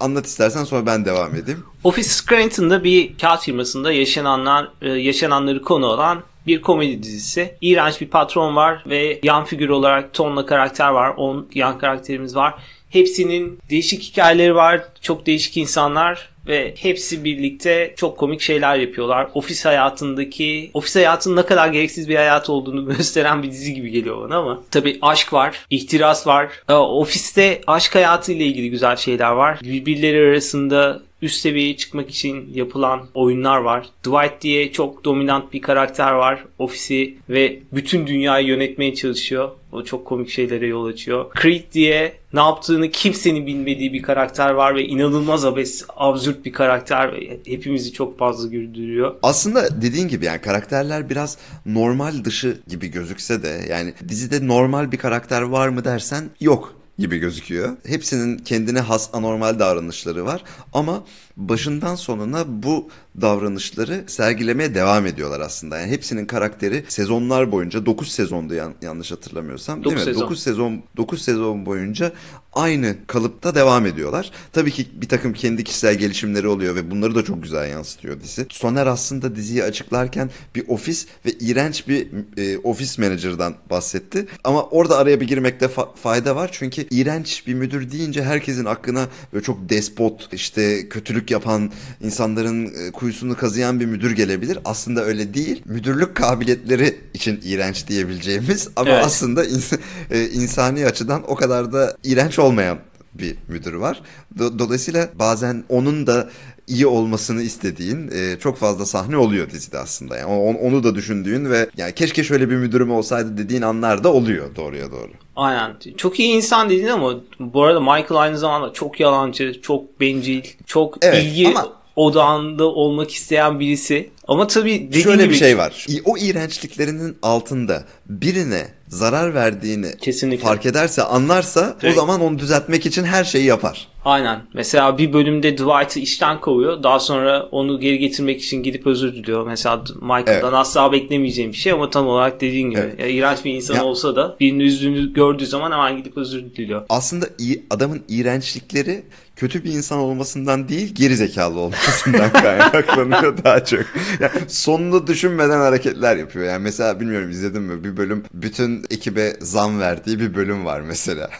anlat 0.00 0.26
istersen 0.26 0.64
sonra 0.64 0.86
ben 0.86 1.04
devam 1.04 1.34
edeyim. 1.34 1.64
Office 1.84 2.08
Scranton'da 2.08 2.84
bir 2.84 3.18
kağıt 3.18 3.42
firmasında 3.42 3.92
yaşananlar 3.92 4.72
e, 4.82 4.88
yaşananları 4.88 5.62
konu 5.62 5.86
olan 5.86 6.22
bir 6.46 6.62
komedi 6.62 7.02
dizisi. 7.02 7.54
İğrenç 7.60 8.00
bir 8.00 8.08
patron 8.08 8.56
var 8.56 8.84
ve 8.86 9.20
yan 9.22 9.44
figür 9.44 9.68
olarak 9.68 10.14
tonla 10.14 10.46
karakter 10.46 10.88
var. 10.88 11.14
10 11.16 11.48
yan 11.54 11.78
karakterimiz 11.78 12.36
var. 12.36 12.54
Hepsinin 12.92 13.58
değişik 13.70 14.02
hikayeleri 14.02 14.54
var. 14.54 14.84
Çok 15.00 15.26
değişik 15.26 15.56
insanlar 15.56 16.32
ve 16.46 16.74
hepsi 16.78 17.24
birlikte 17.24 17.94
çok 17.96 18.18
komik 18.18 18.40
şeyler 18.40 18.76
yapıyorlar. 18.76 19.28
Ofis 19.34 19.64
hayatındaki, 19.64 20.70
ofis 20.74 20.96
hayatının 20.96 21.36
ne 21.36 21.46
kadar 21.46 21.68
gereksiz 21.68 22.08
bir 22.08 22.16
hayat 22.16 22.50
olduğunu 22.50 22.86
gösteren 22.96 23.42
bir 23.42 23.50
dizi 23.50 23.74
gibi 23.74 23.90
geliyor 23.90 24.24
bana 24.24 24.36
ama. 24.36 24.62
Tabii 24.70 24.98
aşk 25.02 25.32
var, 25.32 25.66
ihtiras 25.70 26.26
var. 26.26 26.50
Ee, 26.68 26.72
Ofiste 26.72 27.60
aşk 27.66 27.94
hayatı 27.94 28.32
ile 28.32 28.44
ilgili 28.44 28.70
güzel 28.70 28.96
şeyler 28.96 29.30
var. 29.30 29.58
Birbirleri 29.62 30.28
arasında 30.28 31.02
üst 31.22 31.40
seviyeye 31.40 31.76
çıkmak 31.76 32.10
için 32.10 32.50
yapılan 32.54 33.08
oyunlar 33.14 33.58
var. 33.58 33.86
Dwight 34.04 34.40
diye 34.40 34.72
çok 34.72 35.04
dominant 35.04 35.52
bir 35.52 35.62
karakter 35.62 36.12
var. 36.12 36.44
Ofisi 36.58 37.14
ve 37.28 37.58
bütün 37.72 38.06
dünyayı 38.06 38.46
yönetmeye 38.46 38.94
çalışıyor. 38.94 39.50
O 39.72 39.84
çok 39.84 40.04
komik 40.04 40.28
şeylere 40.28 40.66
yol 40.66 40.86
açıyor. 40.86 41.26
Creed 41.42 41.72
diye 41.72 42.14
ne 42.32 42.40
yaptığını 42.40 42.90
kimsenin 42.90 43.46
bilmediği 43.46 43.92
bir 43.92 44.02
karakter 44.02 44.50
var 44.50 44.74
ve 44.76 44.84
inanılmaz 44.84 45.44
abes, 45.44 45.84
absürt 45.96 46.44
bir 46.44 46.52
karakter 46.52 47.12
ve 47.12 47.40
hepimizi 47.46 47.92
çok 47.92 48.18
fazla 48.18 48.48
güldürüyor. 48.48 49.14
Aslında 49.22 49.82
dediğin 49.82 50.08
gibi 50.08 50.24
yani 50.24 50.40
karakterler 50.40 51.10
biraz 51.10 51.38
normal 51.66 52.24
dışı 52.24 52.58
gibi 52.68 52.88
gözükse 52.88 53.42
de 53.42 53.60
yani 53.68 53.94
dizide 54.08 54.48
normal 54.48 54.92
bir 54.92 54.98
karakter 54.98 55.42
var 55.42 55.68
mı 55.68 55.84
dersen 55.84 56.24
yok 56.40 56.74
gibi 56.98 57.18
gözüküyor. 57.18 57.76
Hepsinin 57.86 58.38
kendine 58.38 58.80
has 58.80 59.10
anormal 59.12 59.58
davranışları 59.58 60.24
var 60.24 60.44
ama 60.72 61.04
başından 61.36 61.94
sonuna 61.94 62.44
bu 62.62 62.88
davranışları 63.20 64.04
sergilemeye 64.06 64.74
devam 64.74 65.06
ediyorlar 65.06 65.40
aslında. 65.40 65.78
Yani 65.80 65.90
hepsinin 65.90 66.26
karakteri 66.26 66.84
sezonlar 66.88 67.52
boyunca 67.52 67.86
9 67.86 68.12
sezonda 68.12 68.54
yan, 68.54 68.74
yanlış 68.82 69.12
hatırlamıyorsam 69.12 69.84
değil 69.84 69.96
mi? 69.96 70.02
sezon. 70.02 70.20
9 70.20 70.42
sezon 70.42 70.82
9 70.96 71.22
sezon 71.22 71.66
boyunca 71.66 72.12
aynı 72.52 72.96
kalıpta 73.06 73.54
devam 73.54 73.86
ediyorlar. 73.86 74.30
Tabii 74.52 74.70
ki 74.70 74.86
bir 74.94 75.08
takım 75.08 75.32
kendi 75.32 75.64
kişisel 75.64 75.94
gelişimleri 75.94 76.48
oluyor 76.48 76.74
ve 76.74 76.90
bunları 76.90 77.14
da 77.14 77.24
çok 77.24 77.42
güzel 77.42 77.70
yansıtıyor 77.70 78.20
dizi. 78.20 78.46
Soner 78.50 78.86
aslında 78.86 79.36
diziyi 79.36 79.64
açıklarken 79.64 80.30
bir 80.54 80.68
ofis 80.68 81.06
ve 81.26 81.30
iğrenç 81.30 81.88
bir 81.88 82.08
e, 82.36 82.58
ofis 82.58 82.98
manager'dan 82.98 83.54
bahsetti. 83.70 84.26
Ama 84.44 84.62
orada 84.62 84.98
araya 84.98 85.20
bir 85.20 85.28
girmekte 85.28 85.66
fa- 85.66 85.96
fayda 85.96 86.36
var. 86.36 86.50
Çünkü 86.52 86.86
iğrenç 86.90 87.46
bir 87.46 87.54
müdür 87.54 87.90
deyince 87.90 88.22
herkesin 88.22 88.64
aklına 88.64 89.08
böyle 89.32 89.44
çok 89.44 89.68
despot, 89.68 90.28
işte 90.32 90.88
kötülük 90.88 91.21
yapan, 91.30 91.70
insanların 92.00 92.66
e, 92.66 92.90
kuyusunu 92.92 93.36
kazıyan 93.36 93.80
bir 93.80 93.86
müdür 93.86 94.10
gelebilir. 94.10 94.58
Aslında 94.64 95.04
öyle 95.04 95.34
değil. 95.34 95.62
Müdürlük 95.64 96.14
kabiliyetleri 96.14 97.00
için 97.14 97.40
iğrenç 97.44 97.88
diyebileceğimiz 97.88 98.68
ama 98.76 98.90
Evet. 98.90 99.04
aslında 99.04 99.44
ins- 99.44 99.78
e, 100.10 100.28
insani 100.28 100.86
açıdan 100.86 101.22
o 101.30 101.34
kadar 101.34 101.72
da 101.72 101.96
iğrenç 102.04 102.38
olmayan 102.38 102.78
bir 103.14 103.36
müdür 103.48 103.74
var. 103.74 104.02
Do- 104.38 104.58
Dolayısıyla 104.58 105.08
bazen 105.14 105.64
onun 105.68 106.06
da 106.06 106.30
iyi 106.66 106.86
olmasını 106.86 107.42
istediğin 107.42 108.10
e, 108.14 108.38
çok 108.38 108.56
fazla 108.58 108.86
sahne 108.86 109.16
oluyor 109.16 109.50
dizide 109.50 109.78
aslında. 109.78 110.16
Yani 110.16 110.32
on- 110.32 110.54
onu 110.70 110.84
da 110.84 110.94
düşündüğün 110.94 111.50
ve 111.50 111.68
yani 111.76 111.94
keşke 111.94 112.24
şöyle 112.24 112.50
bir 112.50 112.56
müdürüm 112.56 112.90
olsaydı 112.90 113.38
dediğin 113.38 113.62
anlar 113.62 114.04
da 114.04 114.12
oluyor 114.12 114.56
doğruya 114.56 114.90
doğru. 114.90 115.10
Aynen. 115.36 115.76
Çok 115.96 116.20
iyi 116.20 116.28
insan 116.36 116.70
dedin 116.70 116.86
ama 116.86 117.14
bu 117.40 117.62
arada 117.62 117.80
Michael 117.80 118.14
aynı 118.16 118.38
zamanda 118.38 118.72
çok 118.72 119.00
yalancı, 119.00 119.60
çok 119.62 120.00
bencil, 120.00 120.42
çok 120.66 120.98
Evet, 121.02 121.24
ilgi 121.24 121.48
ama- 121.48 121.72
odağında 121.96 122.64
olmak 122.64 123.10
isteyen 123.10 123.60
birisi. 123.60 124.10
Ama 124.28 124.46
tabii 124.46 124.86
dediğin 124.88 125.04
Şöyle 125.04 125.22
gibi 125.22 125.32
bir 125.32 125.38
şey 125.38 125.58
var. 125.58 125.86
O 126.04 126.16
iğrençliklerinin 126.18 127.16
altında 127.22 127.84
birine 128.06 128.68
zarar 128.96 129.34
verdiğini 129.34 129.96
Kesinlikle. 130.00 130.44
fark 130.44 130.66
ederse, 130.66 131.02
anlarsa 131.02 131.76
Evet. 131.82 131.92
o 131.96 132.00
zaman 132.00 132.20
onu 132.20 132.38
düzeltmek 132.38 132.86
için 132.86 133.04
her 133.04 133.24
şeyi 133.24 133.44
yapar. 133.44 133.88
Aynen. 134.04 134.40
Mesela 134.54 134.98
bir 134.98 135.12
bölümde 135.12 135.52
Dwight'ı 135.58 136.00
işten 136.00 136.40
kovuyor. 136.40 136.82
Daha 136.82 137.00
sonra 137.00 137.42
onu 137.50 137.80
geri 137.80 137.98
getirmek 137.98 138.42
için 138.42 138.62
gidip 138.62 138.86
özür 138.86 139.14
diliyor. 139.14 139.46
Mesela 139.46 139.84
Michael'dan 140.00 140.32
Evet. 140.32 140.54
asla 140.54 140.92
beklemeyeceğim 140.92 141.52
bir 141.52 141.56
şey 141.56 141.72
ama 141.72 141.90
tam 141.90 142.06
olarak 142.08 142.40
dediğin 142.40 142.70
gibi. 142.70 142.80
Evet. 142.80 143.00
Ya, 143.00 143.06
iğrenç 143.06 143.44
bir 143.44 143.54
insan 143.54 143.74
Ya- 143.74 143.84
olsa 143.84 144.16
da 144.16 144.36
birini 144.40 144.62
üzdüğünü 144.62 145.12
gördüğü 145.12 145.46
zaman 145.46 145.72
hemen 145.72 145.96
gidip 145.96 146.16
özür 146.16 146.42
diliyor. 146.42 146.82
Aslında 146.88 147.26
iyi, 147.38 147.66
adamın 147.70 148.02
iğrençlikleri 148.08 149.02
kötü 149.36 149.64
bir 149.64 149.72
insan 149.72 149.98
olmasından 149.98 150.68
değil 150.68 150.94
geri 150.94 151.16
zekalı 151.16 151.58
olmasından 151.60 152.32
kaynaklanıyor 152.42 153.44
daha 153.44 153.64
çok. 153.64 153.80
Yani 154.20 154.30
sonunu 154.48 155.06
düşünmeden 155.06 155.58
hareketler 155.58 156.16
yapıyor. 156.16 156.44
Yani 156.46 156.62
mesela 156.62 157.00
bilmiyorum 157.00 157.30
izledin 157.30 157.62
mi 157.62 157.84
bir 157.84 157.96
bölüm 157.96 158.24
bütün 158.34 158.81
ekibe 158.90 159.32
zam 159.40 159.80
verdiği 159.80 160.20
bir 160.20 160.34
bölüm 160.34 160.64
var 160.64 160.80
mesela. 160.80 161.30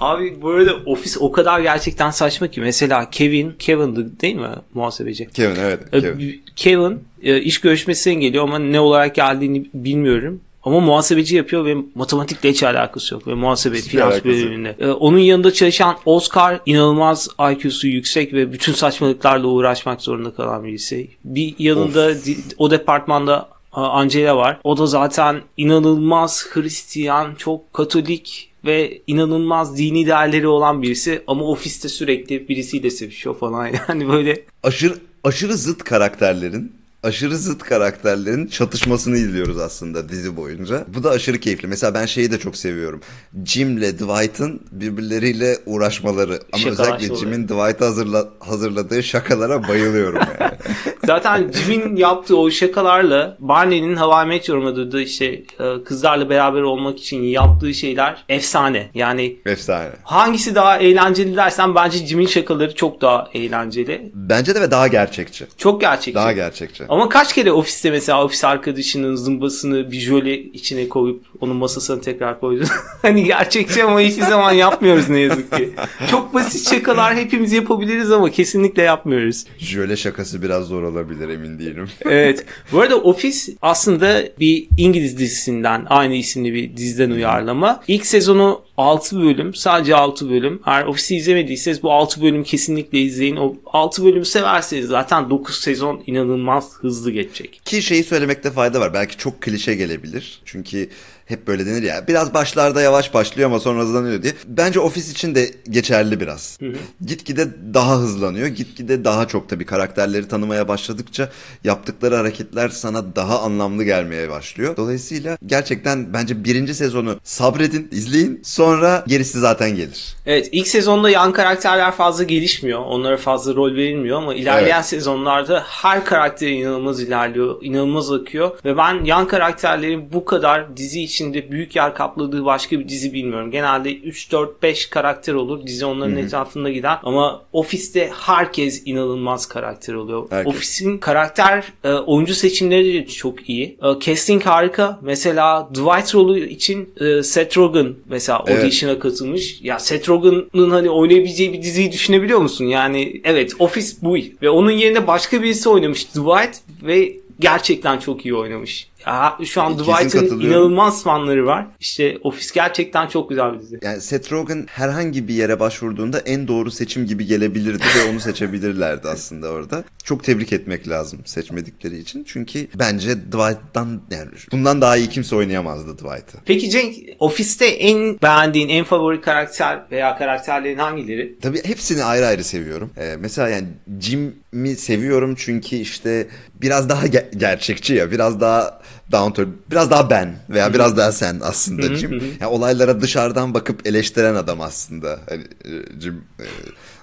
Abi 0.00 0.42
bu 0.42 0.50
arada 0.50 0.74
ofis 0.86 1.16
o 1.20 1.32
kadar 1.32 1.60
gerçekten 1.60 2.10
saçma 2.10 2.48
ki. 2.48 2.60
Mesela 2.60 3.10
Kevin, 3.10 3.50
Kevin'dı 3.58 4.20
değil 4.20 4.34
mi 4.34 4.48
muhasebeci? 4.74 5.28
Kevin 5.34 5.56
evet. 5.60 5.80
Ee, 5.92 6.00
Kevin. 6.00 6.42
Kevin 6.56 7.04
e, 7.22 7.40
iş 7.40 7.60
görüşmesine 7.60 8.14
geliyor 8.14 8.44
ama 8.44 8.58
ne 8.58 8.80
olarak 8.80 9.14
geldiğini 9.14 9.66
bilmiyorum. 9.74 10.40
Ama 10.62 10.80
muhasebeci 10.80 11.36
yapıyor 11.36 11.64
ve 11.64 11.76
matematikle 11.94 12.50
hiç 12.50 12.62
alakası 12.62 13.14
yok. 13.14 13.26
Ve 13.26 13.34
muhasebe, 13.34 13.76
Hiçbir 13.76 13.90
finans 13.90 14.24
bölümünde. 14.24 14.76
Ee, 14.78 14.86
onun 14.86 15.18
yanında 15.18 15.52
çalışan 15.52 15.96
Oscar 16.04 16.60
inanılmaz 16.66 17.28
IQ'su 17.52 17.86
yüksek 17.88 18.32
ve 18.32 18.52
bütün 18.52 18.72
saçmalıklarla 18.72 19.46
uğraşmak 19.46 20.00
zorunda 20.02 20.34
kalan 20.34 20.64
birisi. 20.64 21.08
Bir 21.24 21.54
yanında 21.58 22.14
di- 22.24 22.36
o 22.58 22.70
departmanda 22.70 23.48
Angela 23.82 24.36
var. 24.36 24.60
O 24.64 24.76
da 24.76 24.86
zaten 24.86 25.42
inanılmaz 25.56 26.46
Hristiyan, 26.52 27.34
çok 27.34 27.72
katolik 27.72 28.50
ve 28.64 29.02
inanılmaz 29.06 29.78
dini 29.78 30.06
değerleri 30.06 30.48
olan 30.48 30.82
birisi 30.82 31.22
ama 31.26 31.44
ofiste 31.44 31.88
sürekli 31.88 32.48
birisiyle 32.48 32.90
sevişiyor 32.90 33.38
falan 33.38 33.66
yani 33.88 34.08
böyle 34.08 34.42
aşırı 34.62 34.94
aşırı 35.24 35.56
zıt 35.56 35.84
karakterlerin 35.84 36.72
aşırı 37.04 37.36
zıt 37.36 37.62
karakterlerin 37.62 38.46
çatışmasını 38.46 39.16
izliyoruz 39.16 39.58
aslında 39.58 40.08
dizi 40.08 40.36
boyunca. 40.36 40.84
Bu 40.88 41.02
da 41.04 41.10
aşırı 41.10 41.40
keyifli. 41.40 41.68
Mesela 41.68 41.94
ben 41.94 42.06
şeyi 42.06 42.30
de 42.30 42.38
çok 42.38 42.56
seviyorum. 42.56 43.00
Jim'le 43.44 43.80
Dwight'ın 43.80 44.60
birbirleriyle 44.72 45.58
uğraşmaları. 45.66 46.40
Ama 46.52 46.62
Şakalaşmaları. 46.62 46.94
özellikle 46.94 47.16
Jim'in 47.16 47.44
Dwight'a 47.48 47.86
hazırla, 47.86 48.28
hazırladığı 48.40 49.02
şakalara 49.02 49.68
bayılıyorum 49.68 50.20
yani. 50.40 50.52
Zaten 51.06 51.52
Jim'in 51.52 51.96
yaptığı 51.96 52.36
o 52.36 52.50
şakalarla 52.50 53.36
Barney'nin 53.40 53.96
Hawaii 53.96 54.28
Meteor 54.28 54.58
yorumladığı 54.58 55.00
işte 55.02 55.26
e, 55.26 55.84
kızlarla 55.84 56.30
beraber 56.30 56.60
olmak 56.62 56.98
için 56.98 57.22
yaptığı 57.22 57.74
şeyler 57.74 58.24
efsane. 58.28 58.90
Yani 58.94 59.36
Efsane. 59.46 59.90
hangisi 60.04 60.54
daha 60.54 60.78
eğlenceli 60.78 61.36
dersen 61.36 61.74
bence 61.74 62.06
Jim'in 62.06 62.26
şakaları 62.26 62.74
çok 62.74 63.00
daha 63.00 63.28
eğlenceli. 63.34 64.10
Bence 64.14 64.54
de 64.54 64.60
ve 64.60 64.70
daha 64.70 64.88
gerçekçi. 64.88 65.46
Çok 65.58 65.80
gerçekçi. 65.80 66.14
Daha 66.14 66.32
gerçekçi. 66.32 66.84
Ama 66.94 67.08
kaç 67.08 67.32
kere 67.32 67.52
ofiste 67.52 67.90
mesela 67.90 68.24
ofis 68.24 68.44
arkadaşının 68.44 69.16
zımbasını 69.16 69.90
bir 69.90 70.00
jöle 70.00 70.42
içine 70.42 70.88
koyup 70.88 71.24
onun 71.40 71.56
masasına 71.56 72.00
tekrar 72.00 72.40
koydun. 72.40 72.66
hani 73.02 73.24
gerçekçi 73.24 73.84
ama 73.84 74.00
hiçbir 74.00 74.22
zaman 74.22 74.52
yapmıyoruz 74.52 75.08
ne 75.08 75.20
yazık 75.20 75.52
ki. 75.52 75.70
Çok 76.10 76.34
basit 76.34 76.70
şakalar 76.70 77.16
hepimiz 77.16 77.52
yapabiliriz 77.52 78.10
ama 78.10 78.30
kesinlikle 78.30 78.82
yapmıyoruz. 78.82 79.44
Jöle 79.58 79.96
şakası 79.96 80.42
biraz 80.42 80.64
zor 80.66 80.82
olabilir 80.82 81.28
emin 81.28 81.58
değilim. 81.58 81.88
evet. 82.04 82.44
Bu 82.72 82.80
arada 82.80 82.96
Office 82.96 83.52
aslında 83.62 84.22
bir 84.40 84.66
İngiliz 84.78 85.18
dizisinden 85.18 85.86
aynı 85.88 86.14
isimli 86.14 86.54
bir 86.54 86.76
diziden 86.76 87.10
uyarlama. 87.10 87.82
İlk 87.88 88.06
sezonu 88.06 88.62
6 88.76 89.20
bölüm. 89.20 89.54
Sadece 89.54 89.96
6 89.96 90.30
bölüm. 90.30 90.60
Eğer 90.66 90.84
Office'i 90.84 91.16
izlemediyseniz 91.18 91.82
bu 91.82 91.92
6 91.92 92.22
bölüm 92.22 92.44
kesinlikle 92.44 92.98
izleyin. 93.00 93.36
O 93.36 93.54
6 93.66 94.04
bölümü 94.04 94.24
severseniz 94.24 94.86
zaten 94.86 95.30
9 95.30 95.60
sezon 95.60 96.02
inanılmaz 96.06 96.72
hızlı 96.80 97.10
geçecek. 97.10 97.60
Ki 97.64 97.82
şeyi 97.82 98.04
söylemekte 98.04 98.50
fayda 98.50 98.80
var. 98.80 98.94
Belki 98.94 99.16
çok 99.16 99.40
klişe 99.40 99.74
gelebilir. 99.74 100.40
Çünkü 100.44 100.88
hep 101.26 101.46
böyle 101.46 101.66
denir 101.66 101.82
ya. 101.82 102.04
Biraz 102.08 102.34
başlarda 102.34 102.80
yavaş 102.82 103.14
başlıyor 103.14 103.48
ama 103.48 103.60
sonra 103.60 103.82
hızlanıyor 103.82 104.22
diye. 104.22 104.32
Bence 104.46 104.80
ofis 104.80 105.12
için 105.12 105.34
de 105.34 105.50
geçerli 105.70 106.20
biraz. 106.20 106.58
Gitgide 107.06 107.48
daha 107.74 107.96
hızlanıyor. 107.98 108.46
Gitgide 108.46 109.04
daha 109.04 109.28
çok 109.28 109.48
tabii 109.48 109.66
karakterleri 109.66 110.28
tanımaya 110.28 110.68
başladıkça 110.68 111.30
yaptıkları 111.64 112.16
hareketler 112.16 112.68
sana 112.68 113.16
daha 113.16 113.40
anlamlı 113.42 113.84
gelmeye 113.84 114.30
başlıyor. 114.30 114.76
Dolayısıyla 114.76 115.38
gerçekten 115.46 116.12
bence 116.12 116.44
birinci 116.44 116.74
sezonu 116.74 117.20
sabredin, 117.24 117.88
izleyin. 117.92 118.40
Sonra 118.44 119.04
gerisi 119.06 119.38
zaten 119.40 119.76
gelir. 119.76 120.16
Evet 120.26 120.48
ilk 120.52 120.68
sezonda 120.68 121.10
yan 121.10 121.32
karakterler 121.32 121.92
fazla 121.92 122.24
gelişmiyor. 122.24 122.80
Onlara 122.80 123.16
fazla 123.16 123.54
rol 123.54 123.74
verilmiyor 123.74 124.18
ama 124.18 124.34
ilerleyen 124.34 124.76
Evet. 124.76 124.86
sezonlarda 124.86 125.62
her 125.66 126.04
karakter 126.04 126.48
inanılmaz 126.48 127.00
ilerliyor. 127.00 127.56
inanılmaz 127.62 128.12
akıyor. 128.12 128.50
Ve 128.64 128.76
ben 128.76 129.04
yan 129.04 129.26
karakterlerin 129.28 130.12
bu 130.12 130.24
kadar 130.24 130.76
dizi 130.76 131.02
içinde 131.14 131.50
büyük 131.50 131.76
yer 131.76 131.94
kapladığı 131.94 132.44
başka 132.44 132.80
bir 132.80 132.88
dizi 132.88 133.12
bilmiyorum. 133.12 133.50
Genelde 133.50 133.92
3-4-5 133.96 134.90
karakter 134.90 135.34
olur. 135.34 135.66
Dizi 135.66 135.86
onların 135.86 136.16
etrafında 136.16 136.70
gider. 136.70 136.98
Ama 137.02 137.42
ofiste 137.52 138.10
herkes 138.20 138.82
inanılmaz 138.86 139.46
karakter 139.46 139.94
oluyor. 139.94 140.26
Herkes. 140.30 140.54
Ofisin 140.54 140.98
karakter 140.98 141.64
e, 141.84 141.92
oyuncu 141.92 142.34
seçimleri 142.34 142.94
de 142.94 143.06
çok 143.06 143.48
iyi. 143.48 143.64
E, 143.82 144.00
casting 144.00 144.42
harika. 144.42 144.98
Mesela 145.02 145.68
Dwight 145.74 146.14
rolü 146.14 146.48
için 146.48 146.90
e, 147.00 147.22
Seth 147.22 147.58
Rogen 147.58 147.94
mesela 148.08 148.44
Evet. 148.46 148.58
audition'a 148.64 148.98
katılmış. 148.98 149.60
Ya 149.62 149.78
Seth 149.78 150.08
Rogen'ın 150.08 150.70
hani 150.70 150.90
oynayabileceği 150.90 151.52
bir 151.52 151.62
diziyi 151.62 151.92
düşünebiliyor 151.92 152.38
musun? 152.38 152.64
Yani 152.64 153.20
evet 153.24 153.52
Office 153.58 153.88
bu. 154.02 154.16
Ve 154.42 154.50
onun 154.50 154.70
yerine 154.70 155.06
başka 155.06 155.42
birisi 155.42 155.68
oynamış 155.68 156.04
Dwight 156.04 156.56
ve 156.82 157.12
gerçekten 157.40 157.98
çok 157.98 158.26
iyi 158.26 158.34
oynamış. 158.34 158.88
Ya, 159.06 159.38
şu 159.44 159.62
an 159.62 159.76
Kesin 159.76 159.92
Dwight'ın 159.92 160.40
inanılmaz 160.40 161.02
fanları 161.04 161.46
var. 161.46 161.66
İşte 161.80 162.18
Office 162.22 162.48
gerçekten 162.54 163.06
çok 163.08 163.28
güzel 163.30 163.52
bir 163.54 163.60
dizi. 163.60 163.78
Yani 163.82 164.00
Seth 164.00 164.32
Rogen 164.32 164.66
herhangi 164.70 165.28
bir 165.28 165.34
yere 165.34 165.60
başvurduğunda 165.60 166.18
en 166.18 166.48
doğru 166.48 166.70
seçim 166.70 167.06
gibi 167.06 167.26
gelebilirdi 167.26 167.84
ve 167.98 168.10
onu 168.10 168.20
seçebilirlerdi 168.20 169.08
aslında 169.08 169.48
orada. 169.48 169.84
Çok 170.04 170.24
tebrik 170.24 170.52
etmek 170.52 170.88
lazım 170.88 171.20
seçmedikleri 171.24 171.98
için. 171.98 172.24
Çünkü 172.24 172.66
bence 172.74 173.16
Dwight'tan 173.16 174.02
yani 174.10 174.28
bundan 174.52 174.80
daha 174.80 174.96
iyi 174.96 175.08
kimse 175.08 175.36
oynayamazdı 175.36 175.98
Dwight'ı. 175.98 176.38
Peki 176.44 176.70
Cenk, 176.70 176.94
Office'te 177.18 177.66
en 177.66 178.18
beğendiğin, 178.22 178.68
en 178.68 178.84
favori 178.84 179.20
karakter 179.20 179.82
veya 179.90 180.18
karakterlerin 180.18 180.78
hangileri? 180.78 181.38
Tabii 181.42 181.64
hepsini 181.64 182.04
ayrı 182.04 182.26
ayrı 182.26 182.44
seviyorum. 182.44 182.90
Ee, 182.98 183.16
mesela 183.20 183.48
yani 183.48 183.66
Jim'i 184.00 184.76
seviyorum 184.76 185.34
çünkü 185.38 185.76
işte 185.76 186.26
biraz 186.64 186.88
daha 186.88 187.06
ge- 187.06 187.38
gerçekçi 187.38 187.94
ya. 187.94 188.10
Biraz 188.10 188.40
daha 188.40 188.80
down 189.12 189.30
to 189.30 189.42
biraz 189.70 189.90
daha 189.90 190.10
ben 190.10 190.36
veya 190.50 190.74
biraz 190.74 190.96
daha 190.96 191.12
sen 191.12 191.40
aslında 191.42 191.82
Jim. 191.96 192.10
Yani 192.40 192.46
olaylara 192.50 193.00
dışarıdan 193.00 193.54
bakıp 193.54 193.86
eleştiren 193.86 194.34
adam 194.34 194.60
aslında 194.60 195.18
hani 195.28 195.42
e, 195.64 196.00
Jim 196.00 196.24
e, 196.40 196.46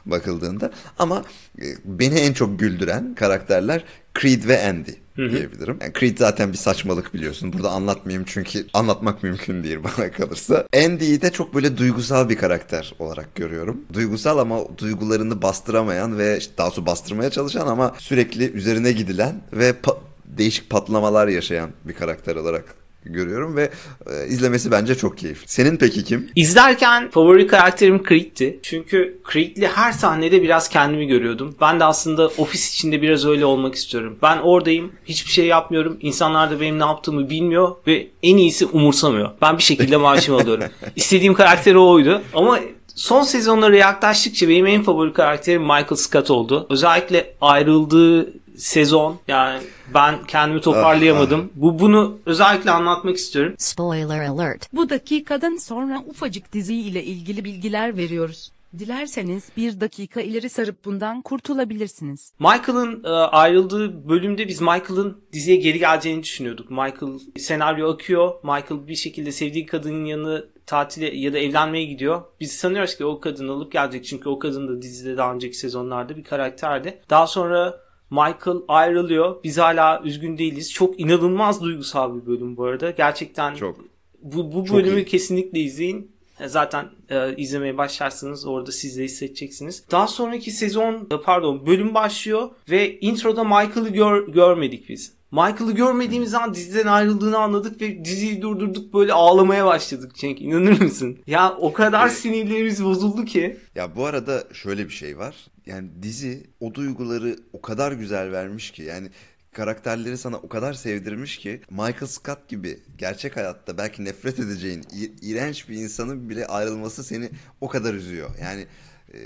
bakıldığında. 0.05 0.71
Ama 0.99 1.23
e, 1.59 1.65
beni 1.85 2.19
en 2.19 2.33
çok 2.33 2.59
güldüren 2.59 3.15
karakterler 3.15 3.83
Creed 4.21 4.47
ve 4.47 4.67
Andy 4.69 4.91
diyebilirim. 5.17 5.77
Yani 5.81 5.93
Creed 5.99 6.17
zaten 6.17 6.51
bir 6.51 6.57
saçmalık 6.57 7.13
biliyorsun. 7.13 7.53
Burada 7.53 7.69
anlatmayayım 7.69 8.23
çünkü 8.27 8.67
anlatmak 8.73 9.23
mümkün 9.23 9.63
değil 9.63 9.77
bana 9.97 10.11
kalırsa. 10.11 10.67
Andy'yi 10.85 11.21
de 11.21 11.31
çok 11.31 11.55
böyle 11.55 11.77
duygusal 11.77 12.29
bir 12.29 12.37
karakter 12.37 12.93
olarak 12.99 13.35
görüyorum. 13.35 13.81
Duygusal 13.93 14.37
ama 14.37 14.59
duygularını 14.77 15.41
bastıramayan 15.41 16.17
ve 16.17 16.37
işte 16.37 16.53
daha 16.57 16.71
sonra 16.71 16.85
bastırmaya 16.85 17.29
çalışan 17.29 17.67
ama 17.67 17.95
sürekli 17.97 18.51
üzerine 18.51 18.91
gidilen 18.91 19.41
ve 19.53 19.69
pa- 19.69 19.97
değişik 20.25 20.69
patlamalar 20.69 21.27
yaşayan 21.27 21.69
bir 21.85 21.93
karakter 21.93 22.35
olarak 22.35 22.80
görüyorum 23.05 23.55
ve 23.55 23.71
e, 24.07 24.27
izlemesi 24.27 24.71
bence 24.71 24.95
çok 24.95 25.17
keyifli. 25.17 25.47
Senin 25.47 25.77
peki 25.77 26.03
kim? 26.03 26.29
İzlerken 26.35 27.09
favori 27.09 27.47
karakterim 27.47 28.03
Creed'ti. 28.09 28.59
Çünkü 28.63 29.21
Creed'li 29.31 29.67
her 29.67 29.91
sahnede 29.91 30.41
biraz 30.41 30.69
kendimi 30.69 31.07
görüyordum. 31.07 31.55
Ben 31.61 31.79
de 31.79 31.83
aslında 31.83 32.27
ofis 32.37 32.73
içinde 32.73 33.01
biraz 33.01 33.25
öyle 33.25 33.45
olmak 33.45 33.75
istiyorum. 33.75 34.17
Ben 34.21 34.37
oradayım, 34.37 34.91
hiçbir 35.05 35.31
şey 35.31 35.45
yapmıyorum. 35.45 35.97
İnsanlar 36.01 36.51
da 36.51 36.61
benim 36.61 36.79
ne 36.79 36.83
yaptığımı 36.83 37.29
bilmiyor 37.29 37.75
ve 37.87 38.07
en 38.23 38.37
iyisi 38.37 38.65
umursamıyor. 38.65 39.29
Ben 39.41 39.57
bir 39.57 39.63
şekilde 39.63 39.97
maaşımı 39.97 40.37
alıyorum. 40.41 40.65
İstediğim 40.95 41.33
karakter 41.33 41.75
oydu. 41.75 42.21
Ama 42.33 42.59
son 42.95 43.23
sezonlara 43.23 43.75
yaklaştıkça 43.75 44.49
benim 44.49 44.67
en 44.67 44.83
favori 44.83 45.13
karakterim 45.13 45.61
Michael 45.61 45.95
Scott 45.95 46.31
oldu. 46.31 46.67
Özellikle 46.69 47.33
ayrıldığı 47.41 48.33
sezon 48.57 49.17
yani 49.27 49.59
ben 49.93 50.23
kendimi 50.27 50.61
toparlayamadım. 50.61 51.51
Bu 51.55 51.79
bunu 51.79 52.17
özellikle 52.25 52.71
anlatmak 52.71 53.15
istiyorum. 53.15 53.55
Spoiler 53.57 54.25
alert. 54.25 54.73
Bu 54.73 54.89
dakikadan 54.89 55.55
sonra 55.55 56.03
ufacık 56.07 56.53
dizi 56.53 56.75
ile 56.75 57.03
ilgili 57.03 57.45
bilgiler 57.45 57.97
veriyoruz. 57.97 58.51
Dilerseniz 58.79 59.43
bir 59.57 59.81
dakika 59.81 60.21
ileri 60.21 60.49
sarıp 60.49 60.85
bundan 60.85 61.21
kurtulabilirsiniz. 61.21 62.33
Michael'ın 62.39 63.03
e, 63.03 63.09
ayrıldığı 63.09 64.09
bölümde 64.09 64.47
biz 64.47 64.61
Michael'ın 64.61 65.17
diziye 65.33 65.57
geri 65.57 65.79
geleceğini 65.79 66.23
düşünüyorduk. 66.23 66.69
Michael 66.69 67.19
senaryo 67.37 67.93
akıyor. 67.93 68.33
Michael 68.43 68.87
bir 68.87 68.95
şekilde 68.95 69.31
sevdiği 69.31 69.65
kadının 69.65 70.05
yanına 70.05 70.43
tatile 70.65 71.15
ya 71.17 71.33
da 71.33 71.39
evlenmeye 71.39 71.85
gidiyor. 71.85 72.21
Biz 72.39 72.51
sanıyoruz 72.51 72.97
ki 72.97 73.05
o 73.05 73.19
kadını 73.19 73.51
alıp 73.51 73.71
gelecek. 73.71 74.05
Çünkü 74.05 74.29
o 74.29 74.39
kadın 74.39 74.67
da 74.67 74.81
dizide 74.81 75.17
daha 75.17 75.33
önceki 75.33 75.57
sezonlarda 75.57 76.17
bir 76.17 76.23
karakterdi. 76.23 77.01
Daha 77.09 77.27
sonra 77.27 77.79
Michael 78.11 78.57
ayrılıyor. 78.67 79.43
Biz 79.43 79.57
hala 79.57 80.01
üzgün 80.03 80.37
değiliz. 80.37 80.73
Çok 80.73 80.99
inanılmaz 80.99 81.61
duygusal 81.61 82.15
bir 82.21 82.25
bölüm 82.25 82.57
bu 82.57 82.63
arada. 82.65 82.91
Gerçekten 82.91 83.55
Çok. 83.55 83.77
bu, 84.21 84.51
bu 84.53 84.65
Çok 84.65 84.77
bölümü 84.77 85.01
iyi. 85.01 85.05
kesinlikle 85.05 85.59
izleyin. 85.59 86.11
E, 86.39 86.47
Zaten 86.47 86.85
e, 87.09 87.35
izlemeye 87.35 87.77
başlarsanız 87.77 88.45
orada 88.45 88.71
siz 88.71 88.97
de 88.97 89.03
hissedeceksiniz. 89.03 89.83
Daha 89.91 90.07
sonraki 90.07 90.51
sezon 90.51 90.93
e, 91.11 91.21
pardon 91.23 91.65
bölüm 91.65 91.93
başlıyor 91.93 92.49
ve 92.69 92.99
introda 92.99 93.43
Michael'ı 93.43 93.89
gör, 93.89 94.27
görmedik 94.27 94.89
biz. 94.89 95.13
Michael'ı 95.31 95.71
görmediğimiz 95.71 96.33
an 96.33 96.53
diziden 96.53 96.87
ayrıldığını 96.87 97.37
anladık 97.37 97.81
ve 97.81 98.05
diziyi 98.05 98.41
durdurduk 98.41 98.93
böyle 98.93 99.13
ağlamaya 99.13 99.65
başladık 99.65 100.15
Cenk 100.15 100.41
inanır 100.41 100.81
mısın? 100.81 101.17
Ya 101.27 101.55
o 101.59 101.73
kadar 101.73 102.09
sinirlerimiz 102.09 102.83
bozuldu 102.83 103.25
ki. 103.25 103.57
Ya 103.75 103.95
bu 103.95 104.05
arada 104.05 104.43
şöyle 104.53 104.85
bir 104.85 104.93
şey 104.93 105.17
var. 105.17 105.35
Yani 105.65 105.89
dizi 106.03 106.43
o 106.59 106.73
duyguları 106.73 107.35
o 107.53 107.61
kadar 107.61 107.91
güzel 107.91 108.31
vermiş 108.31 108.71
ki 108.71 108.83
yani 108.83 109.09
karakterleri 109.53 110.17
sana 110.17 110.37
o 110.37 110.49
kadar 110.49 110.73
sevdirmiş 110.73 111.37
ki 111.37 111.61
Michael 111.69 112.07
Scott 112.07 112.49
gibi 112.49 112.79
gerçek 112.97 113.37
hayatta 113.37 113.77
belki 113.77 114.05
nefret 114.05 114.39
edeceğin 114.39 114.85
iğrenç 115.21 115.69
bir 115.69 115.75
insanın 115.75 116.29
bile 116.29 116.45
ayrılması 116.45 117.03
seni 117.03 117.29
o 117.61 117.67
kadar 117.67 117.93
üzüyor. 117.93 118.29
Yani 118.41 118.67
e, 119.13 119.19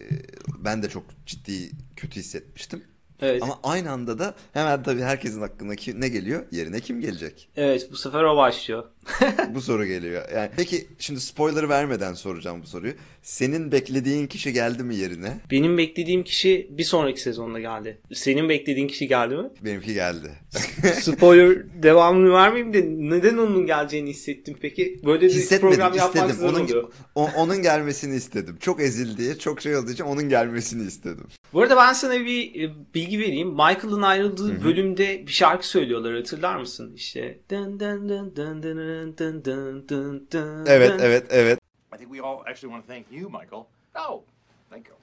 ben 0.58 0.84
de 0.84 0.90
çok 0.90 1.04
ciddi 1.26 1.72
kötü 1.96 2.20
hissetmiştim. 2.20 2.84
Evet. 3.22 3.44
Ama 3.44 3.60
aynı 3.64 3.92
anda 3.92 4.20
da 4.20 4.36
hemen 4.54 4.84
tabii 4.84 5.02
herkesin 5.02 5.42
aklına 5.42 5.76
ki- 5.76 6.02
ne 6.02 6.10
geliyor? 6.10 6.44
Yerine 6.52 6.80
kim 6.80 7.02
gelecek? 7.02 7.50
Evet 7.56 7.88
bu 7.92 7.96
sefer 7.98 8.24
o 8.24 8.38
başlıyor. 8.38 8.84
bu 9.56 9.62
soru 9.62 9.86
geliyor. 9.86 10.30
Yani 10.36 10.50
peki 10.58 10.88
şimdi 11.00 11.20
spoiler 11.20 11.70
vermeden 11.70 12.14
soracağım 12.14 12.62
bu 12.62 12.68
soruyu. 12.68 12.94
Senin 13.22 13.72
beklediğin 13.72 14.28
kişi 14.28 14.54
geldi 14.54 14.84
mi 14.84 14.96
yerine? 14.96 15.38
Benim 15.52 15.78
beklediğim 15.78 16.24
kişi 16.24 16.68
bir 16.72 16.84
sonraki 16.84 17.22
sezonda 17.22 17.60
geldi. 17.60 17.98
Senin 18.14 18.50
beklediğin 18.50 18.88
kişi 18.88 19.08
geldi 19.08 19.36
mi? 19.36 19.50
Benimki 19.62 19.94
geldi. 19.94 20.32
Spoiler 21.02 21.84
devamını 21.84 22.34
vermeyeyim 22.34 22.74
de 22.74 22.86
neden 23.16 23.38
onun 23.38 23.66
geleceğini 23.66 24.10
hissettim 24.10 24.58
peki? 24.62 25.00
Böyle 25.06 25.28
bir 25.28 25.60
program 25.60 25.94
yapmak 25.94 26.30
istedim. 26.30 26.50
Onun, 26.50 26.64
oluyor. 26.66 26.90
o- 27.16 27.30
onun 27.38 27.62
gelmesini 27.62 28.16
istedim. 28.16 28.58
Çok 28.60 28.82
ezildiği, 28.82 29.40
çok 29.40 29.62
şey 29.62 29.76
olduğu 29.78 29.92
için 29.92 30.04
onun 30.04 30.30
gelmesini 30.30 30.88
istedim. 30.88 31.28
Bu 31.54 31.62
arada 31.62 31.78
ben 31.78 31.94
sana 31.94 32.20
bir 32.26 32.64
e, 32.64 32.72
bilgi 33.16 33.28
vereyim. 33.28 33.50
Michael'ın 33.50 34.02
ayrıldığı 34.02 34.64
bölümde 34.64 35.28
bir 35.28 35.32
şarkı 35.32 35.68
söylüyorlar 35.68 36.16
hatırlar 36.16 36.58
mısın? 36.58 36.94
İşte 36.96 37.40
dın 37.50 37.80
dın 37.80 38.10
dın 38.10 38.36
dın 38.36 38.64
dın 38.64 39.18
dın 39.18 39.44
dın 39.46 39.90
dın 39.90 40.28
dın 40.32 40.66
Evet, 40.66 40.94
evet, 41.00 41.26
evet. 41.30 41.60
I 41.94 41.98
think 41.98 42.12
we 42.12 42.22
all 42.28 42.40
actually 42.40 42.74
want 42.74 42.88
to 42.88 42.94
thank 42.94 43.12
you, 43.12 43.30
Michael. 43.30 43.66
Oh, 44.10 44.24
thank 44.70 44.88
you. 44.88 44.98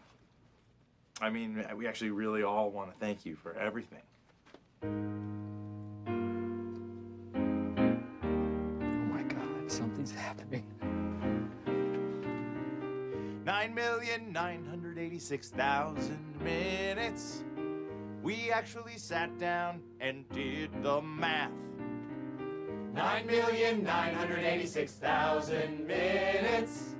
I 1.20 1.31
mean, 1.31 1.55
we 1.79 1.88
actually 1.88 2.11
really 2.18 2.44
all 2.44 2.72
want 2.72 2.92
to 2.92 2.98
thank 3.01 3.27
you 3.27 3.37
for 3.37 3.55
everything. 3.57 4.03
Oh 4.83 4.88
my 9.14 9.22
god, 9.22 9.70
something's 9.70 10.12
happening. 10.12 10.64
Nine 13.44 13.75
million 13.75 14.33
nine 14.33 14.64
hundred 14.70 14.98
eighty-six 14.98 15.51
thousand 15.51 16.18
minutes. 16.44 17.42
We 18.24 18.52
actually 18.54 18.98
sat 18.98 19.30
down 19.40 19.82
and 20.00 20.24
did 20.35 20.70
the 20.82 21.00
math. 21.00 21.50
Nine 22.94 23.26
million 23.26 23.85
nine 23.85 24.14
hundred 24.14 24.44
eighty-six 24.44 24.92
thousand 24.92 25.80
minutes. 25.87 26.94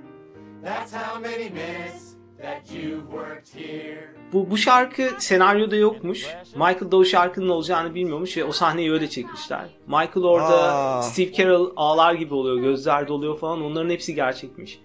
That's 0.63 0.93
how 0.93 1.21
many 1.21 1.49
minutes 1.49 2.15
that 2.41 2.71
you've 2.71 3.11
worked 3.11 3.55
here. 3.55 4.15
Bu, 4.33 4.49
bu 4.49 4.57
şarkı 4.57 5.09
senaryoda 5.19 5.75
yokmuş. 5.75 6.27
Michael 6.55 6.91
da 6.91 6.97
o 6.97 7.05
şarkının 7.05 7.49
olacağını 7.49 7.95
bilmiyormuş 7.95 8.37
ve 8.37 8.43
o 8.43 8.51
sahneyi 8.51 8.91
öyle 8.91 9.09
çekmişler. 9.09 9.65
Michael 9.87 10.23
orada 10.25 10.73
Aa. 10.73 11.01
Steve 11.01 11.33
Carell 11.33 11.65
ağlar 11.75 12.13
gibi 12.13 12.33
oluyor, 12.33 12.57
gözler 12.57 13.07
doluyor 13.07 13.39
falan. 13.39 13.61
Onların 13.61 13.89
hepsi 13.89 14.15
gerçekmiş. 14.15 14.79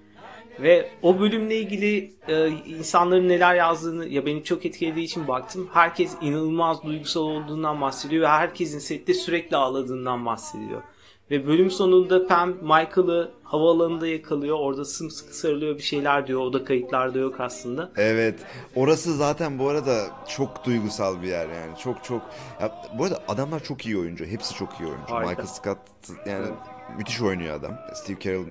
Ve 0.63 0.91
o 1.03 1.21
bölümle 1.21 1.57
ilgili 1.57 2.13
e, 2.29 2.49
insanların 2.49 3.29
neler 3.29 3.55
yazdığını 3.55 4.09
ya 4.09 4.27
beni 4.27 4.45
çok 4.45 4.67
etkilediği 4.67 5.05
için 5.05 5.29
baktım. 5.29 5.69
Herkes 5.73 6.13
inanılmaz 6.21 6.83
duygusal 6.83 7.21
olduğundan 7.21 7.81
bahsediyor 7.81 8.23
ve 8.23 8.29
herkesin 8.29 8.79
sette 8.79 9.15
sürekli 9.15 9.57
ağladığından 9.57 10.27
bahsediyor. 10.27 10.83
Ve 11.31 11.47
bölüm 11.47 11.71
sonunda 11.71 12.27
Pam 12.27 12.51
Michael'ı 12.51 13.31
havaalanında 13.45 14.07
yakalıyor. 14.07 14.57
Orada 14.59 14.85
sımsıkı 14.85 15.37
sarılıyor 15.37 15.77
bir 15.77 15.83
şeyler 15.83 16.27
diyor. 16.27 16.41
O 16.41 16.53
da 16.53 16.65
kayıtlarda 16.65 17.19
yok 17.19 17.41
aslında. 17.41 17.93
Evet. 17.97 18.41
Orası 18.77 19.17
zaten 19.17 19.59
bu 19.59 19.69
arada 19.69 20.07
çok 20.29 20.65
duygusal 20.65 21.23
bir 21.23 21.29
yer 21.29 21.49
yani. 21.49 21.79
Çok 21.79 22.05
çok. 22.05 22.23
Ya, 22.61 22.83
bu 22.99 23.05
arada 23.05 23.23
adamlar 23.29 23.63
çok 23.63 23.87
iyi 23.87 23.99
oyuncu. 23.99 24.25
Hepsi 24.25 24.55
çok 24.55 24.81
iyi 24.81 24.87
oyuncu. 24.87 25.15
Harika. 25.15 25.31
Michael 25.31 25.47
Scott 25.47 25.79
yani 26.27 26.47
müthiş 26.99 27.21
oynuyor 27.21 27.55
adam. 27.55 27.73
Steve 27.95 28.21
Carell 28.21 28.45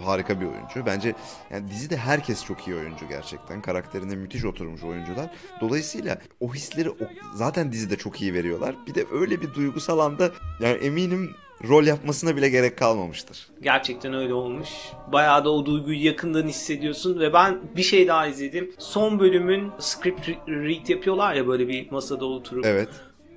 harika 0.00 0.40
bir 0.40 0.46
oyuncu. 0.46 0.86
Bence 0.86 1.14
yani 1.50 1.70
dizide 1.70 1.96
herkes 1.96 2.44
çok 2.44 2.68
iyi 2.68 2.76
oyuncu 2.76 3.08
gerçekten. 3.08 3.62
Karakterine 3.62 4.14
müthiş 4.16 4.44
oturmuş 4.44 4.82
oyuncular. 4.82 5.30
Dolayısıyla 5.60 6.18
o 6.40 6.54
hisleri 6.54 6.90
o- 6.90 6.94
zaten 7.34 7.72
dizide 7.72 7.96
çok 7.96 8.22
iyi 8.22 8.34
veriyorlar. 8.34 8.74
Bir 8.86 8.94
de 8.94 9.04
öyle 9.12 9.40
bir 9.42 9.54
duygusal 9.54 9.98
anda 9.98 10.30
yani 10.60 10.76
eminim 10.76 11.30
rol 11.68 11.84
yapmasına 11.84 12.36
bile 12.36 12.48
gerek 12.48 12.78
kalmamıştır. 12.78 13.46
Gerçekten 13.62 14.14
öyle 14.14 14.34
olmuş. 14.34 14.68
Bayağı 15.12 15.44
da 15.44 15.50
o 15.50 15.66
duyguyu 15.66 16.04
yakından 16.04 16.48
hissediyorsun 16.48 17.20
ve 17.20 17.32
ben 17.32 17.58
bir 17.76 17.82
şey 17.82 18.08
daha 18.08 18.26
izledim. 18.26 18.72
Son 18.78 19.18
bölümün 19.20 19.70
script 19.78 20.28
re- 20.28 20.64
read 20.68 20.88
yapıyorlar 20.88 21.34
ya 21.34 21.46
böyle 21.48 21.68
bir 21.68 21.90
masada 21.90 22.24
oturup. 22.24 22.66
Evet. 22.66 22.88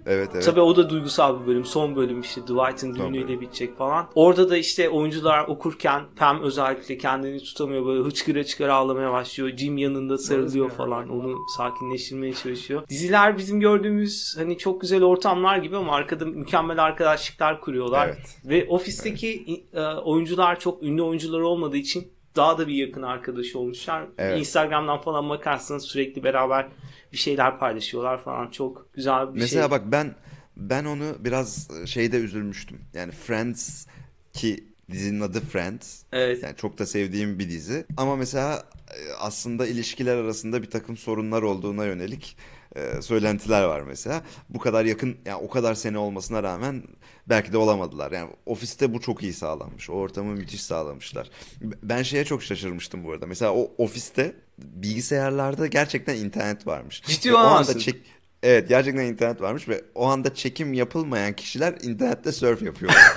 Evet 0.06 0.30
evet. 0.34 0.46
Tabii 0.46 0.62
o 0.62 0.76
da 0.76 0.90
duygusal 0.90 1.42
bir 1.42 1.48
bölüm. 1.48 1.66
Son 1.66 1.96
bölüm 1.96 2.22
işte 2.22 2.42
Dwight'ın 2.42 2.96
düğünüyle 2.96 3.42
bitecek 3.42 3.78
falan. 3.78 4.08
Orada 4.16 4.50
da 4.50 4.58
işte 4.58 4.90
oyuncular 4.90 5.48
okurken 5.48 6.04
Pam 6.16 6.42
özellikle 6.42 6.98
kendini 6.98 7.40
tutamıyor 7.40 7.86
böyle 7.86 8.04
hıçkıra 8.04 8.44
çıkara 8.44 8.74
ağlamaya 8.74 9.12
başlıyor. 9.12 9.58
Jim 9.58 9.78
yanında 9.78 10.18
sarılıyor 10.18 10.70
falan. 10.70 11.10
Onu 11.10 11.38
sakinleştirmeye 11.58 12.34
çalışıyor. 12.34 12.84
Diziler 12.90 13.38
bizim 13.38 13.60
gördüğümüz 13.60 14.36
hani 14.38 14.58
çok 14.58 14.82
güzel 14.82 15.04
ortamlar 15.04 15.58
gibi 15.58 15.78
ama 15.78 15.96
arkada 15.96 16.26
mükemmel 16.26 16.84
arkadaşlıklar 16.84 17.62
kuruyorlar. 17.62 18.08
Evet. 18.08 18.38
Ve 18.46 18.68
ofisteki 18.70 19.64
e, 19.74 19.82
oyuncular 19.82 20.60
çok 20.60 20.84
ünlü 20.84 21.02
oyuncular 21.02 21.40
olmadığı 21.40 21.78
için 21.78 22.14
daha 22.36 22.58
da 22.58 22.68
bir 22.68 22.74
yakın 22.74 23.02
arkadaş 23.02 23.56
olmuşlar. 23.56 24.06
Evet. 24.18 24.40
Instagram'dan 24.40 24.98
falan 24.98 25.30
bakarsanız 25.30 25.84
sürekli 25.84 26.24
beraber 26.24 26.68
bir 27.14 27.18
şeyler 27.18 27.60
paylaşıyorlar 27.60 28.24
falan. 28.24 28.52
Çok 28.52 28.94
güzel 28.94 29.28
bir 29.28 29.40
şey. 29.40 29.42
Mesela 29.42 29.72
bak 29.72 29.82
ben 29.86 30.16
ben 30.58 30.86
onu 30.86 31.16
biraz 31.20 31.68
e, 31.84 31.88
şeyde 31.88 32.18
üzülmüştüm. 32.18 32.82
Yani 32.94 33.12
Friends 33.12 33.88
ki 34.34 34.64
dizinin 34.92 35.22
adı 35.22 35.42
Friends. 35.42 36.04
Evet. 36.12 36.44
Yani 36.44 36.56
çok 36.56 36.78
da 36.78 36.86
sevdiğim 36.86 37.40
bir 37.40 37.50
dizi. 37.50 37.86
Ama 37.98 38.16
mesela 38.16 38.64
e, 38.90 39.14
aslında 39.20 39.68
ilişkiler 39.68 40.16
arasında 40.18 40.62
bir 40.62 40.70
takım 40.70 40.98
sorunlar 40.98 41.42
olduğuna 41.42 41.86
yönelik 41.86 42.38
e, 42.76 43.02
söylentiler 43.02 43.64
var 43.64 43.82
mesela. 43.82 44.22
Bu 44.50 44.60
kadar 44.60 44.86
yakın, 44.86 45.18
yani 45.26 45.44
o 45.44 45.50
kadar 45.50 45.74
sene 45.74 45.98
olmasına 45.98 46.44
rağmen 46.44 46.84
belki 47.28 47.54
de 47.54 47.58
olamadılar. 47.58 48.12
Yani 48.12 48.30
ofiste 48.46 48.94
bu 48.94 49.02
çok 49.02 49.24
iyi 49.24 49.34
sağlanmış. 49.34 49.90
O 49.90 49.94
ortamı 49.94 50.32
müthiş 50.32 50.64
sağlamışlar. 50.64 51.30
Ben 51.62 52.04
şeye 52.04 52.26
çok 52.26 52.44
şaşırmıştım 52.44 53.04
bu 53.04 53.12
arada. 53.12 53.28
Mesela 53.28 53.54
o 53.54 53.72
ofiste 53.78 54.36
bilgisayarlarda 54.58 55.68
gerçekten 55.68 56.16
internet 56.16 56.68
varmış. 56.68 57.02
Ciddi 57.06 57.30
Ve 57.30 57.36
o 57.36 57.38
anda 57.38 57.80
çek 57.80 57.96
Evet 58.44 58.70
gerçekten 58.70 59.06
internet 59.06 59.42
varmış 59.42 59.70
ve 59.70 59.82
o 59.96 60.06
anda 60.08 60.36
çekim 60.36 60.74
yapılmayan 60.74 61.34
kişiler 61.34 61.76
internette 61.82 62.32
surf 62.32 62.62
yapıyorlar. 62.62 63.04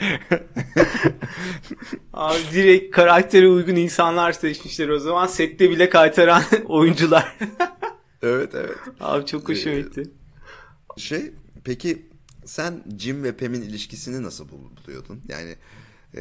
Abi 2.12 2.38
direkt 2.52 2.96
karaktere 2.96 3.48
uygun 3.48 3.76
insanlar 3.76 4.32
seçmişler 4.32 4.88
o 4.88 4.98
zaman. 4.98 5.26
Sette 5.26 5.70
bile 5.70 5.90
kaytaran 5.90 6.42
oyuncular. 6.64 7.36
evet 8.22 8.54
evet. 8.54 8.76
Abi 9.00 9.26
çok 9.26 9.48
hoşuma 9.48 9.74
Ee, 9.74 9.80
gitti. 9.80 10.02
Şey 10.96 11.32
peki 11.64 12.06
sen 12.44 12.84
Jim 12.98 13.24
ve 13.24 13.32
Pam'in 13.36 13.62
ilişkisini 13.62 14.22
nasıl 14.22 14.48
bul- 14.48 14.84
buluyordun? 14.86 15.20
Yani 15.28 15.56
e, 16.14 16.20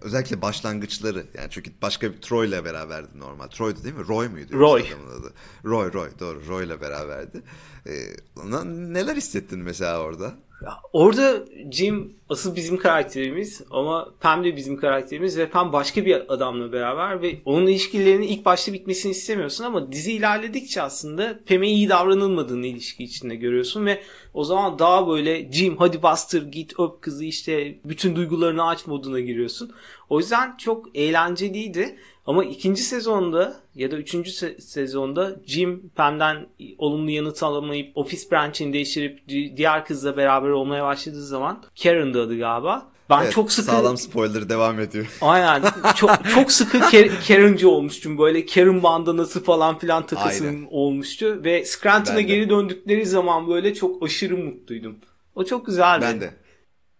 özellikle 0.00 0.42
başlangıçları 0.42 1.26
yani 1.34 1.48
çünkü 1.50 1.72
başka 1.82 2.12
bir 2.12 2.20
Troy'la 2.20 2.64
beraberdi 2.64 3.18
normal. 3.18 3.46
Troy'du 3.46 3.84
değil 3.84 3.94
mi? 3.94 4.08
Roy 4.08 4.28
muydu? 4.28 4.58
Roy. 4.58 4.84
adamın 4.88 5.20
adı? 5.20 5.32
Roy 5.64 5.92
Roy 5.92 6.10
doğru 6.20 6.46
Roy'la 6.48 6.80
beraberdi. 6.80 7.42
E, 7.86 7.92
ona 8.36 8.64
neler 8.64 9.16
hissettin 9.16 9.58
mesela 9.58 10.00
orada? 10.00 10.34
Ya 10.62 10.80
orada 10.92 11.44
Jim 11.70 12.16
asıl 12.28 12.56
bizim 12.56 12.76
karakterimiz 12.76 13.62
ama 13.70 14.08
Pam 14.20 14.44
de 14.44 14.56
bizim 14.56 14.76
karakterimiz 14.76 15.38
ve 15.38 15.48
Pam 15.48 15.72
başka 15.72 16.04
bir 16.04 16.34
adamla 16.34 16.72
beraber 16.72 17.22
ve 17.22 17.36
onun 17.44 17.66
ilişkilerinin 17.66 18.26
ilk 18.26 18.44
başta 18.44 18.72
bitmesini 18.72 19.12
istemiyorsun 19.12 19.64
ama 19.64 19.92
dizi 19.92 20.12
ilerledikçe 20.12 20.82
aslında 20.82 21.38
Pam'e 21.48 21.68
iyi 21.68 21.88
davranılmadığını 21.88 22.66
ilişki 22.66 23.04
içinde 23.04 23.34
görüyorsun 23.36 23.86
ve 23.86 24.02
o 24.34 24.44
zaman 24.44 24.78
daha 24.78 25.08
böyle 25.08 25.52
Jim 25.52 25.76
hadi 25.76 26.02
bastır 26.02 26.52
git 26.52 26.80
öp 26.80 27.02
kızı 27.02 27.24
işte 27.24 27.78
bütün 27.84 28.16
duygularını 28.16 28.66
aç 28.66 28.86
moduna 28.86 29.20
giriyorsun. 29.20 29.72
O 30.08 30.18
yüzden 30.18 30.56
çok 30.56 30.96
eğlenceliydi. 30.96 31.96
Ama 32.26 32.44
ikinci 32.44 32.82
sezonda 32.82 33.56
ya 33.74 33.90
da 33.90 33.96
üçüncü 33.96 34.30
se- 34.30 34.60
sezonda 34.60 35.36
Jim 35.46 35.90
Pam'den 35.96 36.46
olumlu 36.78 37.10
yanıt 37.10 37.42
alamayıp 37.42 37.96
ofis 37.96 38.30
branch'ini 38.32 38.72
değiştirip 38.72 39.28
di- 39.28 39.56
diğer 39.56 39.84
kızla 39.86 40.16
beraber 40.16 40.48
olmaya 40.48 40.84
başladığı 40.84 41.26
zaman 41.26 41.62
Karen'dı 41.82 42.22
adı 42.22 42.38
galiba. 42.38 42.86
Ben 43.10 43.22
Evet, 43.22 43.32
çok 43.32 43.52
sıkı 43.52 43.66
Sağlam 43.66 43.96
spoiler 43.96 44.48
devam 44.48 44.80
ediyor. 44.80 45.06
Aynen. 45.20 45.62
Çok 45.96 46.10
çok 46.34 46.52
sıkı 46.52 46.80
Karen'cı 47.28 47.68
olmuştum. 47.70 48.18
Böyle 48.18 48.46
Karen 48.46 48.82
bandanası 48.82 49.44
falan 49.44 49.78
filan 49.78 50.06
takasım 50.06 50.46
Aynen. 50.46 50.66
olmuştu 50.70 51.40
ve 51.44 51.64
Scranton'a 51.64 52.20
geri 52.20 52.50
döndükleri 52.50 53.06
zaman 53.06 53.48
böyle 53.48 53.74
çok 53.74 54.02
aşırı 54.02 54.36
mutluydum. 54.36 54.96
O 55.34 55.44
çok 55.44 55.66
güzeldi. 55.66 56.04
Ben 56.08 56.20
de. 56.20 56.34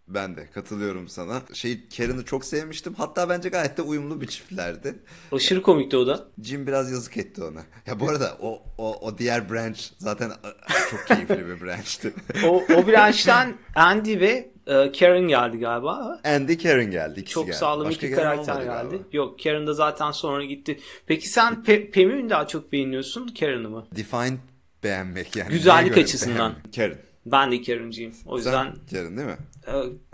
Ben 0.09 0.37
de 0.37 0.47
katılıyorum 0.51 1.09
sana. 1.09 1.43
Şey 1.53 1.89
Karen'ı 1.97 2.25
çok 2.25 2.45
sevmiştim. 2.45 2.95
Hatta 2.95 3.29
bence 3.29 3.49
gayet 3.49 3.77
de 3.77 3.83
uyumlu 3.83 4.21
bir 4.21 4.27
çiftlerdi. 4.27 4.95
Aşırı 5.33 5.63
komikti 5.63 5.97
o 5.97 6.07
da. 6.07 6.25
Jim 6.43 6.67
biraz 6.67 6.93
yazık 6.93 7.17
etti 7.17 7.43
ona. 7.45 7.61
Ya 7.87 8.01
bu 8.01 8.09
arada 8.09 8.37
o 8.41 8.63
o, 8.79 8.93
o 9.09 9.19
diğer 9.19 9.51
branch 9.51 9.81
zaten 9.99 10.31
a- 10.31 10.89
çok 10.91 11.07
keyifli 11.07 11.47
bir 11.49 11.61
branch'tı. 11.61 12.13
O, 12.47 12.65
o 12.75 12.87
branch'ten 12.87 13.55
Andy 13.75 14.21
ve 14.21 14.51
e, 14.67 14.93
Karen 14.93 15.29
geldi 15.29 15.59
galiba. 15.59 16.21
Andy 16.25 16.59
Karen 16.59 16.91
geldi. 16.91 17.21
ikisi 17.21 17.35
Çok 17.35 17.47
geldi. 17.47 17.57
sağlam 17.57 17.87
Başka 17.87 18.07
iki 18.07 18.17
karakter 18.17 18.55
geldi. 18.55 18.67
galiba. 18.67 18.95
Yok 19.13 19.39
Karen 19.45 19.67
da 19.67 19.75
zaten 19.75 20.11
sonra 20.11 20.45
gitti. 20.45 20.81
Peki 21.07 21.29
sen 21.29 21.55
Pe- 21.55 21.91
Pam'i 21.91 22.23
mi 22.23 22.31
daha 22.31 22.47
çok 22.47 22.73
beğeniyorsun 22.73 23.29
Karen'ı 23.41 23.71
mı? 23.71 23.87
Define 23.97 24.37
beğenmek 24.85 25.37
yani. 25.37 25.51
Güzellik 25.51 25.99
açısından. 25.99 26.39
beğenmek? 26.39 26.75
Karen. 26.75 26.99
Ben 27.27 27.53
de 27.53 27.63
Karen'cıyım. 27.63 28.13
O 28.27 28.37
yüzden 28.37 28.53
Sen 28.53 28.75
Karen 28.91 29.17
değil 29.17 29.29
mi? 29.29 29.37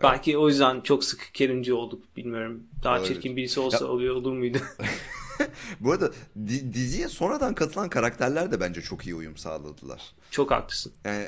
Belki 0.03 0.39
o 0.39 0.49
yüzden 0.49 0.81
çok 0.81 1.05
sık 1.05 1.31
Karen'cı 1.39 1.77
olduk 1.77 2.17
bilmiyorum. 2.17 2.63
Daha 2.85 2.95
Olabilir. 2.99 3.15
çirkin 3.15 3.37
birisi 3.37 3.61
olsa 3.61 3.85
Ya- 3.85 3.91
oluyor 3.91 4.15
olur 4.15 4.33
muydu? 4.33 4.59
Bu 5.81 5.93
arada 5.93 6.11
di- 6.47 6.75
diziye 6.75 7.09
sonradan 7.09 7.55
katılan 7.55 7.89
karakterler 7.89 8.53
de 8.53 8.61
bence 8.61 8.83
çok 8.83 9.07
iyi 9.07 9.15
uyum 9.15 9.37
sağladılar. 9.37 10.03
çok 10.31 10.51
haklısın. 10.51 10.93
Yani 11.05 11.25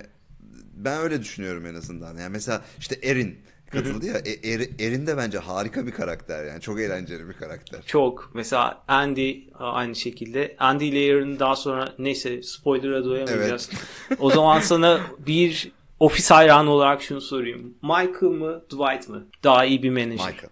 ben 0.74 1.00
öyle 1.00 1.20
düşünüyorum 1.20 1.66
en 1.66 1.74
azından. 1.74 2.16
Yani 2.16 2.28
mesela 2.32 2.62
işte 2.78 2.98
Erin 3.02 3.38
katıldı 3.70 4.06
ya. 4.06 4.18
E, 4.18 4.50
Er- 4.52 4.68
Erin 4.87 5.06
de 5.06 5.16
bence 5.16 5.38
harika 5.38 5.87
bir 5.87 5.90
karakter 5.92 6.44
yani. 6.44 6.61
Çok 6.61 6.80
eğlenceli 6.80 7.28
bir 7.28 7.32
karakter. 7.32 7.82
Çok. 7.87 8.30
Mesela 8.35 8.85
Andy 8.88 9.40
aynı 9.58 9.94
şekilde. 9.96 10.56
Andy 10.58 10.88
ile 10.88 11.14
Aaron 11.14 11.38
daha 11.38 11.56
sonra 11.56 11.94
neyse 11.98 12.42
spoiler'a 12.42 13.04
doyamayacağız. 13.04 13.70
o 14.18 14.30
zaman 14.30 14.61
sana 14.70 15.00
bir 15.26 15.72
ofis 16.03 16.31
hayranı 16.31 16.71
olarak 16.71 17.03
şunu 17.03 17.21
sorayım. 17.21 17.75
Michael 17.83 18.33
mı 18.33 18.65
Dwight 18.71 19.09
mı? 19.09 19.27
Daha 19.45 19.65
iyi 19.65 19.83
bir 19.83 19.91
menajer. 19.91 20.27
Michael. 20.27 20.51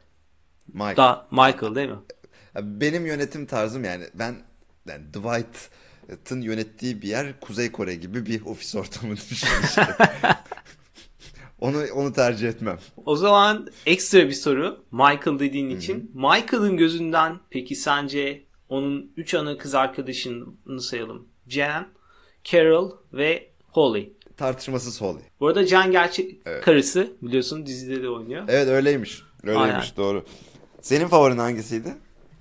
Michael. 0.73 0.97
Daha 0.97 1.27
Michael 1.31 1.75
değil 1.75 1.89
mi? 1.89 1.99
Benim 2.61 3.07
yönetim 3.07 3.47
tarzım 3.47 3.85
yani 3.85 4.05
ben 4.15 4.35
yani 4.89 5.05
Dwight'ın 5.09 6.41
yönettiği 6.41 7.03
bir 7.03 7.09
yer 7.09 7.41
Kuzey 7.41 7.73
Kore 7.73 7.95
gibi 7.95 8.27
bir 8.27 8.47
ofis 8.47 8.75
ortamı 8.75 9.17
düşünün 9.17 9.63
işte. 9.65 9.87
onu 11.61 11.83
onu 11.95 12.13
tercih 12.13 12.49
etmem. 12.49 12.79
O 13.07 13.17
zaman 13.17 13.69
ekstra 13.87 14.29
bir 14.29 14.33
soru. 14.33 14.85
Michael 14.93 15.39
dediğin 15.39 15.71
için. 15.71 16.11
Michael'ın 16.15 16.77
gözünden 16.77 17.39
peki 17.51 17.75
sence 17.75 18.45
onun 18.69 19.13
3 19.17 19.35
ana 19.35 19.59
kız 19.59 19.75
arkadaşını 19.75 20.81
sayalım. 20.81 21.29
Jan, 21.49 21.89
Carol 22.45 22.93
ve 23.13 23.51
Holly. 23.63 24.20
Tartışmasız 24.45 25.01
Holly. 25.01 25.19
Bu 25.41 25.47
arada 25.49 25.67
Jan 25.67 25.91
gerçek 25.93 26.37
karısı 26.63 27.13
biliyorsun 27.23 27.67
dizide 27.67 28.03
de 28.03 28.09
oynuyor. 28.09 28.45
Evet 28.49 28.69
öyleymiş. 28.69 29.23
Öyleymiş 29.45 29.71
Aynen. 29.73 29.83
doğru. 29.97 30.25
Senin 30.81 31.09
favorin 31.09 31.39
hangisiydi? 31.39 31.95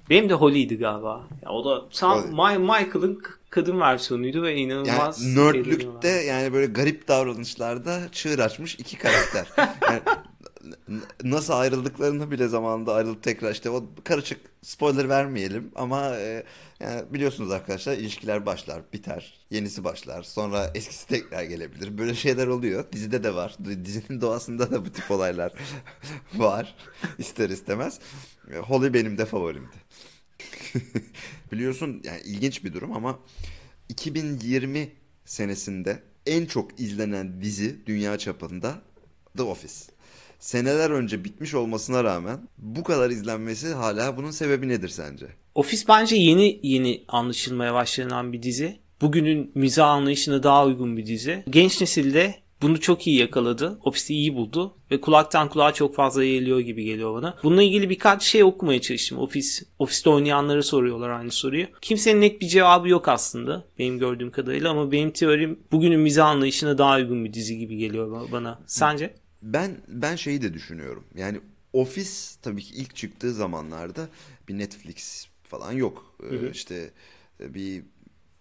Benim 0.10 0.30
de 0.30 0.34
Holly'ydi 0.34 0.78
galiba. 0.78 1.24
Ya 1.44 1.50
o 1.50 1.66
da 1.66 1.90
tam. 1.90 2.20
Ma- 2.20 2.60
Michael'ın 2.60 3.22
kadın 3.50 3.80
versiyonuydu 3.80 4.44
ve 4.44 4.50
Yani 4.50 4.60
inanılmaz 4.62 5.26
nerdlükte 5.36 5.70
eğleniyorlar. 6.10 6.22
yani 6.24 6.54
böyle 6.54 6.66
garip 6.66 7.08
davranışlarda 7.08 8.00
çığır 8.12 8.40
açmış 8.40 8.76
iki 8.76 8.98
karakter. 8.98 9.46
Yani 9.90 10.02
nasıl 11.24 11.54
ayrıldıklarını 11.54 12.32
bile 12.32 12.48
zamanında 12.48 12.94
ayrılıp 12.94 13.24
tekrar 13.24 13.52
işte 13.52 13.70
o 13.70 13.86
karışık 14.04 14.40
spoiler 14.62 15.10
vermeyelim 15.10 15.72
ama 15.76 16.16
e, 16.18 16.44
yani 16.80 17.14
biliyorsunuz 17.14 17.52
arkadaşlar 17.52 17.98
ilişkiler 17.98 18.46
başlar 18.46 18.82
biter 18.94 19.40
yenisi 19.50 19.84
başlar 19.84 20.24
sonra 20.24 20.72
eskisi 20.76 21.08
tekrar 21.08 21.44
gelebilir. 21.44 21.98
Böyle 21.98 22.16
şeyler 22.16 22.48
oluyor. 22.48 22.92
Dizide 22.92 23.24
de 23.24 23.36
var. 23.36 23.58
Dizinin 23.86 24.22
doğasında 24.22 24.72
da 24.72 24.86
bu 24.86 24.92
tip 24.92 25.12
olaylar 25.12 25.54
var. 26.34 26.76
İster 27.18 27.50
istemez. 27.50 28.00
Holly 28.62 28.94
benim 28.94 29.18
de 29.18 29.26
favorimdi. 29.26 29.76
Biliyorsun 31.52 32.02
yani 32.04 32.22
ilginç 32.22 32.64
bir 32.64 32.74
durum 32.74 32.94
ama 32.94 33.20
2020 33.90 34.92
senesinde 35.26 36.04
en 36.26 36.46
çok 36.46 36.80
izlenen 36.80 37.42
dizi 37.42 37.86
dünya 37.86 38.18
çapında 38.18 38.82
The 39.38 39.44
Office. 39.44 39.99
Seneler 40.40 40.90
önce 40.90 41.24
bitmiş 41.24 41.54
olmasına 41.54 42.04
rağmen 42.04 42.40
bu 42.58 42.84
kadar 42.84 43.10
izlenmesi 43.10 43.74
hala 43.74 44.18
bunun 44.18 44.32
sebebi 44.32 44.68
nedir 44.70 44.90
sence? 44.90 45.26
Office 45.56 45.84
bence 45.88 46.16
yeni 46.16 46.60
yeni 46.64 47.04
anlaşılmaya 47.08 47.74
başlanan 47.74 48.34
bir 48.34 48.44
dizi. 48.44 48.80
Bugünün 49.02 49.52
mizah 49.56 49.90
anlayışına 49.90 50.44
daha 50.44 50.66
uygun 50.66 50.98
bir 50.98 51.06
dizi. 51.06 51.44
Genç 51.50 51.82
nesilde 51.82 52.36
bunu 52.62 52.80
çok 52.80 53.08
iyi 53.08 53.20
yakaladı. 53.20 53.80
Ofisi 53.84 54.14
iyi 54.14 54.36
buldu 54.36 54.76
ve 54.92 55.02
kulaktan 55.02 55.50
kulağa 55.50 55.74
çok 55.74 55.96
fazla 55.96 56.24
yayılıyor 56.24 56.60
gibi 56.60 56.84
geliyor 56.84 57.14
bana. 57.16 57.38
Bununla 57.44 57.64
ilgili 57.64 57.90
birkaç 57.90 58.24
şey 58.24 58.44
okumaya 58.44 58.82
çalıştım. 58.82 59.18
Ofis, 59.18 59.64
ofiste 59.80 60.10
oynayanlara 60.10 60.64
soruyorlar 60.64 61.10
aynı 61.10 61.32
soruyu. 61.32 61.66
Kimsenin 61.82 62.22
net 62.22 62.42
bir 62.42 62.48
cevabı 62.48 62.90
yok 62.90 63.08
aslında 63.08 63.66
benim 63.80 64.00
gördüğüm 64.00 64.32
kadarıyla 64.32 64.70
ama 64.72 64.92
benim 64.92 65.12
teorim 65.12 65.60
bugünün 65.72 66.00
mizah 66.00 66.28
anlayışına 66.28 66.78
daha 66.78 66.96
uygun 66.98 67.26
bir 67.26 67.34
dizi 67.34 67.58
gibi 67.58 67.78
geliyor 67.78 68.12
ba- 68.12 68.32
bana. 68.32 68.60
Sence? 68.68 69.14
Ben 69.42 69.78
ben 69.88 70.16
şeyi 70.16 70.42
de 70.42 70.54
düşünüyorum. 70.54 71.04
Yani 71.16 71.42
Office 71.74 72.10
tabii 72.42 72.62
ki 72.62 72.76
ilk 72.76 72.96
çıktığı 72.96 73.34
zamanlarda 73.34 74.10
bir 74.48 74.58
Netflix 74.58 75.28
falan 75.44 75.72
yok. 75.72 76.16
Ee, 76.24 76.50
işte 76.52 76.92
e, 77.40 77.54
bir 77.54 77.84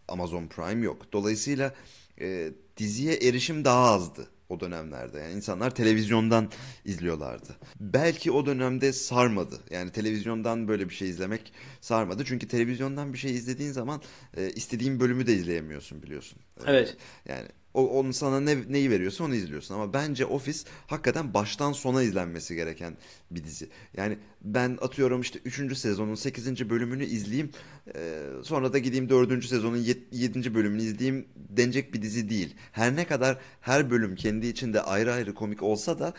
Amazon 0.09 0.47
Prime 0.47 0.85
yok. 0.85 1.13
Dolayısıyla 1.13 1.75
e, 2.21 2.53
diziye 2.77 3.15
erişim 3.15 3.65
daha 3.65 3.91
azdı 3.93 4.29
o 4.49 4.61
dönemlerde. 4.61 5.19
Yani 5.19 5.33
insanlar 5.33 5.75
televizyondan 5.75 6.51
izliyorlardı. 6.85 7.57
Belki 7.81 8.31
o 8.33 8.47
dönemde 8.47 8.93
sarmadı. 8.93 9.61
Yani 9.71 9.93
televizyondan 9.93 10.69
böyle 10.69 10.89
bir 10.89 10.95
şey 10.95 11.09
izlemek 11.09 11.53
sarmadı. 11.81 12.25
Çünkü 12.27 12.49
televizyondan 12.49 13.13
bir 13.13 13.19
şey 13.19 13.31
izlediğin 13.35 13.73
zaman 13.73 14.03
e, 14.37 14.51
istediğin 14.51 15.01
bölümü 15.01 15.27
de 15.27 15.35
izleyemiyorsun 15.35 16.03
biliyorsun. 16.03 16.39
E, 16.61 16.63
Evet. 16.67 16.97
Yani 17.29 17.49
O, 17.75 17.89
onun 17.99 18.11
sana 18.11 18.41
ne, 18.41 18.57
neyi 18.69 18.91
veriyorsa 18.91 19.25
onu 19.25 19.35
izliyorsun. 19.35 19.75
Ama 19.75 19.93
bence 19.93 20.27
Office 20.27 20.59
hakikaten 20.87 21.35
baştan 21.35 21.73
sona 21.73 22.03
izlenmesi 22.03 22.55
gereken 22.55 22.97
bir 23.31 23.45
dizi. 23.45 23.69
Yani 23.97 24.19
ben 24.43 24.79
atıyorum 24.81 25.21
işte 25.21 25.39
3. 25.45 25.79
sezonun 25.79 26.15
8. 26.15 26.71
bölümünü 26.71 27.05
izleyeyim. 27.05 27.51
e, 27.95 28.21
sonra 28.45 28.73
da 28.73 28.79
gideyim 28.79 29.09
4. 29.09 29.45
sezonun 29.45 29.85
7. 30.13 30.55
bölümünü 30.55 30.83
izleyeyim 30.83 31.29
denecek 31.37 31.95
bir 31.95 32.03
dizi 32.03 32.29
değil. 32.29 32.55
Her 32.73 32.97
ne 32.97 33.07
kadar 33.07 33.39
her 33.61 33.91
bölüm 33.91 34.15
kendi 34.17 34.47
içinde 34.47 34.83
ayrı 34.83 35.13
ayrı 35.13 35.35
komik 35.35 35.63
olsa 35.63 35.99
da 35.99 36.15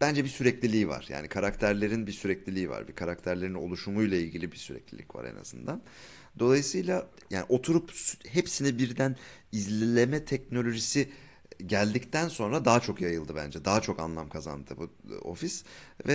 bence 0.00 0.24
bir 0.24 0.28
sürekliliği 0.28 0.88
var. 0.88 1.06
Yani 1.08 1.28
karakterlerin 1.28 2.06
bir 2.06 2.12
sürekliliği 2.12 2.70
var. 2.70 2.88
Bir 2.88 2.92
karakterlerin 2.94 3.54
oluşumuyla 3.54 4.16
ilgili 4.16 4.52
bir 4.52 4.56
süreklilik 4.56 5.14
var 5.14 5.24
en 5.24 5.36
azından. 5.36 5.82
Dolayısıyla 6.38 7.06
yani 7.30 7.44
oturup 7.48 7.92
hepsini 8.28 8.78
birden 8.78 9.16
izleme 9.52 10.24
teknolojisi 10.24 11.08
geldikten 11.66 12.28
sonra 12.28 12.64
daha 12.64 12.80
çok 12.80 13.00
yayıldı 13.00 13.36
bence. 13.36 13.64
Daha 13.64 13.80
çok 13.80 14.00
anlam 14.00 14.28
kazandı 14.28 14.74
bu 14.76 14.84
e, 15.14 15.18
ofis 15.18 15.64
ve 16.06 16.14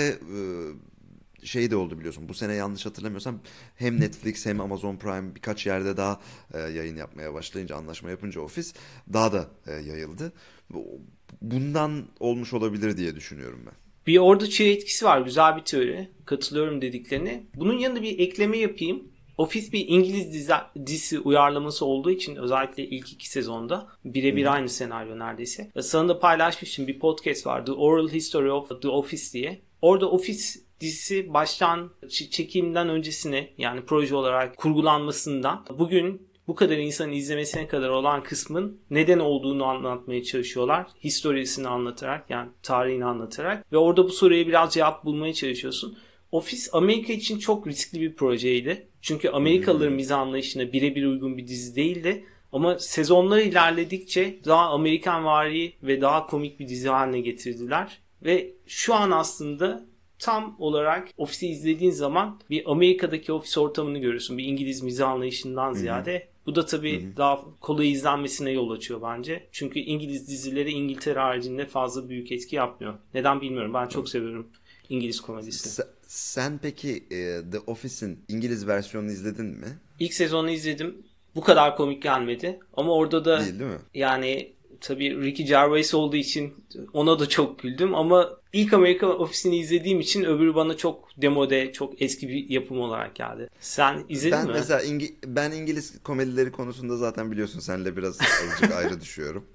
e, 1.42 1.46
şey 1.46 1.72
de 1.72 1.76
oldu 1.76 2.00
biliyorsun. 2.00 2.30
Bu 2.30 2.34
sene 2.34 2.54
yanlış 2.54 2.86
hatırlamıyorsam 2.86 3.40
hem 3.76 4.00
Netflix 4.00 4.46
hem 4.46 4.62
Amazon 4.62 4.98
Prime 4.98 5.36
birkaç 5.36 5.66
yerde 5.66 5.98
daha 5.98 6.22
e, 6.54 6.60
yayın 6.60 6.96
yapmaya 6.98 7.34
başlayınca 7.34 7.76
anlaşma 7.76 8.10
yapınca 8.10 8.42
ofis 8.42 8.74
daha 9.14 9.34
da 9.34 9.48
yayıldı. 9.68 10.34
Bu- 10.70 11.00
Bundan 11.42 12.06
olmuş 12.20 12.54
olabilir 12.54 12.98
diye 12.98 13.16
düşünüyorum 13.16 13.60
ben. 13.66 13.74
Bir 14.08 14.18
orada 14.18 14.50
çığ 14.50 14.64
etkisi 14.64 15.06
var. 15.06 15.22
Güzel 15.22 15.58
bir 15.58 15.62
teori. 15.62 16.10
Katılıyorum 16.26 16.82
dediklerine. 16.82 17.44
Bunun 17.56 17.78
yanında 17.78 18.02
bir 18.02 18.20
ekleme 18.20 18.58
yapayım. 18.58 19.04
Office 19.38 19.72
bir 19.72 19.88
İngiliz 19.88 20.34
dizi, 20.34 20.54
dizisi 20.86 21.20
uyarlaması 21.20 21.86
olduğu 21.86 22.12
için 22.12 22.36
özellikle 22.36 22.84
ilk 22.88 23.14
iki 23.14 23.30
sezonda 23.30 23.88
birebir 24.06 24.54
aynı 24.54 24.70
senaryo 24.70 25.20
neredeyse. 25.20 25.72
Sana 25.82 26.10
da 26.10 26.20
paylaşmıştım 26.20 26.88
bir 26.88 27.00
podcast 27.00 27.48
var. 27.48 27.66
The 27.66 27.72
Oral 27.72 28.10
History 28.10 28.52
of 28.52 28.82
the 28.82 28.88
Office 28.88 29.34
diye. 29.34 29.62
Orada 29.82 30.10
Office 30.10 30.44
dizisi 30.80 31.34
baştan 31.34 31.92
çekimden 32.10 32.90
öncesine 32.90 33.50
yani 33.58 33.82
proje 33.86 34.16
olarak 34.16 34.58
kurgulanmasından 34.58 35.66
bugün 35.80 36.34
bu 36.48 36.56
kadar 36.56 36.78
insanın 36.78 37.12
izlemesine 37.12 37.68
kadar 37.68 37.90
olan 37.90 38.24
kısmın 38.24 38.82
neden 38.90 39.20
olduğunu 39.20 39.66
anlatmaya 39.66 40.24
çalışıyorlar. 40.24 40.88
Historisini 41.04 41.68
anlatarak 41.68 42.30
yani 42.30 42.50
tarihini 42.64 43.06
anlatarak 43.06 43.72
ve 43.72 43.78
orada 43.78 44.04
bu 44.04 44.10
soruya 44.10 44.48
biraz 44.48 44.74
cevap 44.74 45.06
bulmaya 45.06 45.34
çalışıyorsun. 45.34 45.98
Office 46.34 46.72
Amerika 46.72 47.14
için 47.14 47.40
çok 47.40 47.68
riskli 47.68 48.02
bir 48.02 48.14
projeydi. 48.16 48.88
Çünkü 49.02 49.30
Amerikalıların 49.30 49.94
mizah 49.94 50.20
anlayışına 50.20 50.74
birebir 50.74 51.06
uygun 51.06 51.38
bir 51.38 51.48
dizi 51.48 51.76
değildi. 51.76 52.26
Ama 52.52 52.80
sezonlar 52.80 53.40
ilerledikçe 53.40 54.40
daha 54.46 54.70
Amerikan 54.70 55.26
vari 55.26 55.74
ve 55.84 56.02
daha 56.02 56.28
komik 56.28 56.60
bir 56.60 56.68
dizi 56.68 56.90
haline 56.90 57.20
getirdiler. 57.20 58.00
Ve 58.24 58.52
şu 58.68 58.96
an 58.96 59.12
aslında 59.12 59.86
tam 60.20 60.56
olarak 60.60 61.10
ofisi 61.18 61.48
izlediğin 61.48 61.92
zaman 61.92 62.40
bir 62.50 62.72
Amerika'daki 62.72 63.34
ofis 63.34 63.58
ortamını 63.58 64.00
görüyorsun. 64.00 64.38
Bir 64.38 64.46
İngiliz 64.46 64.82
mizah 64.82 65.10
anlayışından 65.10 65.74
ziyade. 65.74 66.28
Bu 66.46 66.56
da 66.56 66.66
tabii 66.66 67.08
daha 67.18 67.60
kolay 67.60 67.92
izlenmesine 67.92 68.52
yol 68.52 68.70
açıyor 68.72 69.02
bence. 69.02 69.48
Çünkü 69.52 69.80
İngiliz 69.80 70.28
dizileri 70.28 70.72
İngiltere 70.72 71.20
haricinde 71.20 71.66
fazla 71.66 72.10
büyük 72.10 72.32
etki 72.32 72.56
yapmıyor. 72.56 72.94
Neden 73.14 73.42
bilmiyorum. 73.42 73.74
Ben 73.74 73.88
çok 73.88 74.10
seviyorum 74.10 74.48
İngiliz 74.94 75.22
komedisi. 75.22 75.70
Sen, 75.70 75.86
sen 76.08 76.60
peki 76.62 77.04
e, 77.12 77.42
The 77.52 77.60
Office'in 77.68 78.20
İngiliz 78.28 78.68
versiyonunu 78.68 79.12
izledin 79.12 79.46
mi? 79.46 79.68
İlk 80.00 80.14
sezonu 80.14 80.50
izledim. 80.50 80.98
Bu 81.36 81.42
kadar 81.42 81.76
komik 81.78 82.04
gelmedi. 82.04 82.60
Ama 82.74 82.94
orada 82.94 83.26
da 83.26 83.40
Değil 83.40 83.60
değil 83.60 83.72
mi? 83.72 83.78
yani 83.94 84.54
tabii 84.82 85.22
Ricky 85.22 85.48
Gervais 85.48 85.94
olduğu 85.94 86.16
için 86.16 86.54
ona 86.94 87.20
da 87.20 87.30
çok 87.30 87.60
güldüm 87.60 87.96
ama 87.96 88.30
ilk 88.54 88.74
Amerika 88.74 89.08
ofisini 89.08 89.58
izlediğim 89.58 90.00
için 90.00 90.24
öbürü 90.24 90.56
bana 90.56 90.78
çok 90.78 91.10
demode, 91.22 91.74
çok 91.74 92.02
eski 92.02 92.28
bir 92.30 92.50
yapım 92.50 92.80
olarak 92.80 93.16
geldi. 93.16 93.50
Sen 93.60 94.06
izledin 94.10 94.38
Ben 94.38 94.46
mi? 94.48 94.52
mesela 94.54 94.82
İngi- 94.82 95.16
ben 95.26 95.52
İngiliz 95.52 96.04
komedileri 96.04 96.52
konusunda 96.52 96.98
zaten 96.98 97.32
biliyorsun 97.32 97.60
senle 97.60 97.98
biraz 97.98 98.18
azıcık 98.22 98.72
ayrı 98.78 99.02
düşüyorum. 99.02 99.46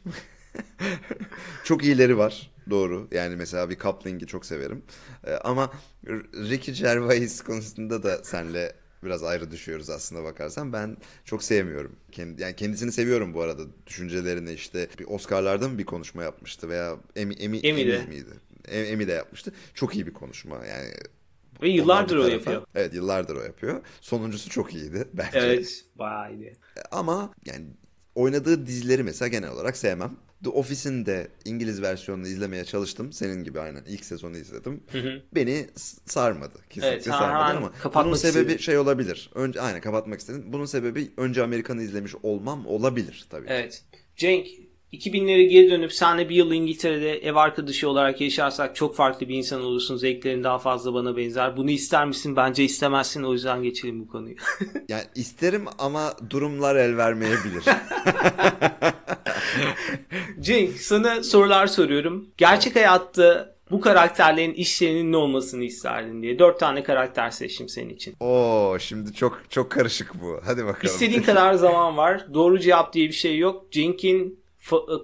çok 1.65 1.85
iyileri 1.85 2.19
var. 2.19 2.51
Doğru. 2.71 3.09
Yani 3.13 3.37
mesela 3.37 3.71
bir 3.71 3.79
Coupling'i 3.79 4.27
çok 4.27 4.47
severim. 4.47 4.83
Ee, 5.25 5.33
ama 5.33 5.73
Ricky 6.35 6.77
Gervais 6.79 7.41
konusunda 7.43 8.03
da 8.03 8.25
senle 8.25 8.73
biraz 9.05 9.25
ayrı 9.25 9.51
düşüyoruz 9.51 9.91
aslında 9.91 10.25
bakarsan. 10.25 10.73
Ben 10.73 10.97
çok 11.25 11.43
sevmiyorum. 11.43 11.97
Kendi, 12.13 12.43
yani 12.43 12.57
kendisini 12.57 12.93
seviyorum 12.93 13.35
bu 13.35 13.43
arada. 13.43 13.63
Düşüncelerini 13.87 14.53
işte 14.53 14.89
bir 14.99 15.07
Oscar'larda 15.09 15.69
mı 15.69 15.79
bir 15.79 15.87
konuşma 15.87 16.23
yapmıştı 16.23 16.69
veya 16.69 16.97
Emmy, 17.17 17.35
Emmy'de. 17.35 17.69
Emmy 17.69 18.09
miydi? 18.09 18.31
Em- 18.69 18.85
Emmy'de 18.85 19.13
yapmıştı. 19.13 19.53
Çok 19.75 19.95
iyi 19.95 20.07
bir 20.07 20.13
konuşma. 20.13 20.67
Yani 20.67 20.91
Ve 21.63 21.69
yıllardır 21.69 22.17
o 22.17 22.27
yapıyor. 22.27 22.63
Evet 22.75 22.95
yıllardır 22.95 23.37
o 23.37 23.43
yapıyor. 23.43 23.81
Sonuncusu 24.01 24.51
çok 24.51 24.75
iyiydi 24.75 25.09
bence. 25.13 25.39
Evet, 25.39 25.85
bayağı 25.95 26.33
iyiydi. 26.33 26.57
Ama 26.91 27.35
yani 27.45 27.67
oynadığı 28.15 28.67
dizileri 28.67 29.03
mesela 29.03 29.29
genel 29.29 29.51
olarak 29.51 29.77
sevmem. 29.77 30.17
The 30.45 30.51
Office'in 30.51 31.07
de 31.07 31.29
İngiliz 31.45 31.83
versiyonunu 31.83 32.27
izlemeye 32.27 32.65
çalıştım. 32.65 33.13
Senin 33.13 33.45
gibi 33.45 33.61
aynen 33.61 33.83
ilk 33.89 34.05
sezonu 34.05 34.37
izledim. 34.37 34.81
Beni 35.35 35.67
s- 35.77 35.99
sarmadı. 36.07 36.59
Kesinlikle 36.71 36.89
Evet, 36.95 37.05
sarmadı 37.05 37.57
ama 37.57 37.73
kapatmak 37.73 38.05
bunun 38.05 38.15
sebebi 38.15 38.39
istedim. 38.41 38.59
şey 38.59 38.79
olabilir. 38.79 39.31
Önce 39.35 39.61
aynen 39.61 39.81
kapatmak 39.81 40.21
istedim. 40.21 40.45
Bunun 40.47 40.65
sebebi 40.65 41.11
önce 41.17 41.43
Amerikan'ı 41.43 41.83
izlemiş 41.83 42.15
olmam 42.23 42.67
olabilir 42.67 43.27
tabii. 43.31 43.47
Evet. 43.49 43.83
Cenk 44.17 44.47
2000'lere 44.93 45.43
geri 45.43 45.71
dönüp 45.71 45.93
senle 45.93 46.29
bir 46.29 46.35
yıl 46.35 46.53
İngiltere'de 46.53 47.19
ev 47.19 47.35
arkadaşı 47.35 47.89
olarak 47.89 48.21
yaşarsak 48.21 48.77
çok 48.77 48.97
farklı 48.97 49.29
bir 49.29 49.35
insan 49.35 49.63
olursun. 49.63 49.97
Zevklerin 49.97 50.45
daha 50.45 50.59
fazla 50.59 50.95
bana 50.95 51.17
benzer. 51.17 51.57
Bunu 51.57 51.71
ister 51.71 52.07
misin? 52.07 52.37
Bence 52.37 52.65
istemezsin. 52.65 53.23
O 53.23 53.33
yüzden 53.33 53.63
geçelim 53.63 54.01
bu 54.01 54.09
konuyu. 54.09 54.35
Yani 54.89 55.03
isterim 55.15 55.65
ama 55.79 56.13
durumlar 56.31 56.77
el 56.77 56.97
vermeyebilir. 56.97 57.65
Cenk 60.41 60.81
sana 60.81 61.23
sorular 61.23 61.67
soruyorum. 61.67 62.29
Gerçek 62.37 62.77
hayatta 62.77 63.55
bu 63.71 63.81
karakterlerin 63.81 64.55
işlerinin 64.55 65.13
ne 65.13 65.17
olmasını 65.17 65.65
isterdin 65.65 66.23
diye. 66.23 66.39
Dört 66.39 66.61
tane 66.61 66.83
karakter 66.83 67.31
seçtim 67.31 67.69
senin 67.69 67.91
için. 67.91 68.15
Oo 68.21 68.77
şimdi 68.79 69.15
çok 69.15 69.43
çok 69.51 69.71
karışık 69.71 70.23
bu. 70.23 70.41
Hadi 70.45 70.65
bakalım. 70.65 70.87
İstediğin 70.87 71.23
kadar 71.33 71.55
zaman 71.55 71.97
var. 71.97 72.27
Doğru 72.35 72.59
cevap 72.59 72.93
diye 72.93 73.09
bir 73.09 73.13
şey 73.13 73.39
yok. 73.39 73.73
Cenk'in 73.73 74.41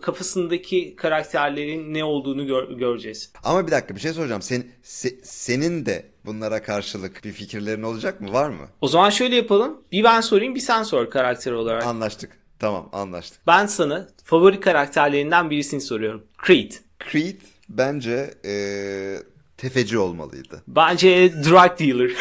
kafasındaki 0.02 0.96
karakterlerin 0.96 1.94
ne 1.94 2.04
olduğunu 2.04 2.46
gör- 2.46 2.70
göreceğiz. 2.70 3.32
Ama 3.44 3.66
bir 3.66 3.72
dakika 3.72 3.94
bir 3.94 4.00
şey 4.00 4.12
soracağım. 4.12 4.42
Sen, 4.42 4.64
se- 4.84 5.20
senin 5.24 5.86
de 5.86 6.06
bunlara 6.26 6.62
karşılık 6.62 7.24
bir 7.24 7.32
fikirlerin 7.32 7.82
olacak 7.82 8.20
mı? 8.20 8.32
Var 8.32 8.48
mı? 8.50 8.68
O 8.80 8.88
zaman 8.88 9.10
şöyle 9.10 9.36
yapalım. 9.36 9.80
Bir 9.92 10.04
ben 10.04 10.20
sorayım 10.20 10.54
bir 10.54 10.60
sen 10.60 10.82
sor 10.82 11.10
karakter 11.10 11.52
olarak. 11.52 11.86
Anlaştık. 11.86 12.30
Tamam 12.58 12.88
anlaştık. 12.92 13.46
Ben 13.46 13.66
sana 13.66 14.08
favori 14.24 14.60
karakterlerinden 14.60 15.50
birisini 15.50 15.80
soruyorum. 15.80 16.22
Creed. 16.46 16.72
Creed 17.10 17.40
bence 17.68 18.34
eee, 18.44 19.22
tefeci 19.56 19.98
olmalıydı. 19.98 20.62
Bence 20.68 21.32
drug 21.32 21.78
dealer. 21.78 22.10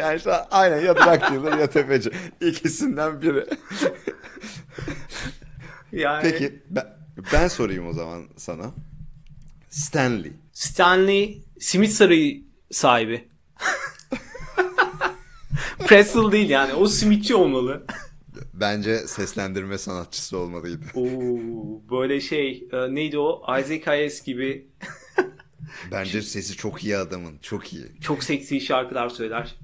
Yani 0.00 0.16
işte 0.16 0.32
aynen 0.32 0.80
ya 0.80 0.96
drug 0.96 1.20
dealer 1.44 1.58
ya 1.58 1.66
tefeci. 1.66 2.10
İkisinden 2.40 3.22
biri. 3.22 3.46
yani 5.94 6.22
Peki 6.22 6.62
ben, 6.70 6.84
ben 7.32 7.48
sorayım 7.48 7.88
o 7.88 7.92
zaman 7.92 8.28
sana. 8.36 8.74
Stanley. 9.70 10.32
Stanley 10.52 11.42
Simit 11.60 11.92
Sarayı 11.92 12.44
sahibi. 12.70 13.28
Pretzel 15.86 16.32
değil 16.32 16.50
yani. 16.50 16.74
O 16.74 16.86
simitçi 16.86 17.34
olmalı. 17.34 17.86
Bence 18.54 18.98
seslendirme 18.98 19.78
sanatçısı 19.78 20.38
olmalıydı. 20.38 20.84
Oo, 20.94 21.90
böyle 21.90 22.20
şey 22.20 22.68
e, 22.72 22.94
neydi 22.94 23.18
o? 23.18 23.42
Isaac 23.60 23.86
Hayes 23.86 24.22
gibi 24.22 24.68
Bence 25.92 26.22
sesi 26.22 26.56
çok 26.56 26.84
iyi 26.84 26.96
adamın. 26.96 27.38
Çok 27.42 27.72
iyi. 27.72 27.84
çok 28.00 28.24
seksi 28.24 28.60
şarkılar 28.60 29.08
söyler. 29.08 29.54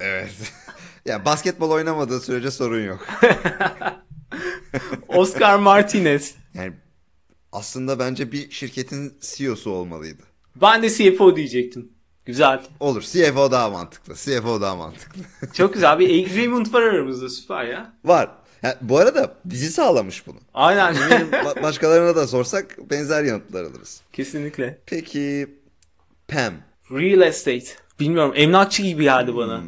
Evet. 0.00 0.34
ya 1.06 1.24
basketbol 1.24 1.70
oynamadığı 1.70 2.20
sürece 2.20 2.50
sorun 2.50 2.84
yok. 2.84 3.06
Oscar 5.16 5.58
Martinez. 5.58 6.34
Yani 6.54 6.72
aslında 7.52 7.98
bence 7.98 8.32
bir 8.32 8.50
şirketin 8.50 9.14
CEO'su 9.20 9.70
olmalıydı. 9.70 10.22
Ben 10.56 10.82
de 10.82 10.90
CFO 10.90 11.36
diyecektim. 11.36 11.92
Güzel. 12.26 12.62
Olur. 12.80 13.02
CFO 13.02 13.50
daha 13.50 13.70
mantıklı. 13.70 14.14
CFO 14.14 14.60
daha 14.60 14.76
mantıklı. 14.76 15.22
Çok 15.54 15.74
güzel. 15.74 15.98
Bir 15.98 16.26
agreement 16.26 16.74
var 16.74 16.82
aramızda. 16.82 17.28
Süper 17.28 17.64
ya. 17.64 17.92
Var. 18.04 18.30
Ya, 18.62 18.78
bu 18.80 18.98
arada 18.98 19.34
dizi 19.50 19.70
sağlamış 19.70 20.26
bunu. 20.26 20.38
Aynen. 20.54 20.94
Ba- 21.32 21.62
başkalarına 21.62 22.16
da 22.16 22.26
sorsak 22.26 22.90
benzer 22.90 23.24
yanıtlar 23.24 23.64
alırız. 23.64 24.00
Kesinlikle. 24.12 24.78
Peki 24.86 25.54
Pam. 26.28 26.52
Real 26.90 27.20
estate. 27.20 27.66
Bilmiyorum. 28.00 28.32
Emlakçı 28.36 28.82
gibi 28.82 29.02
geldi 29.02 29.36
bana. 29.36 29.62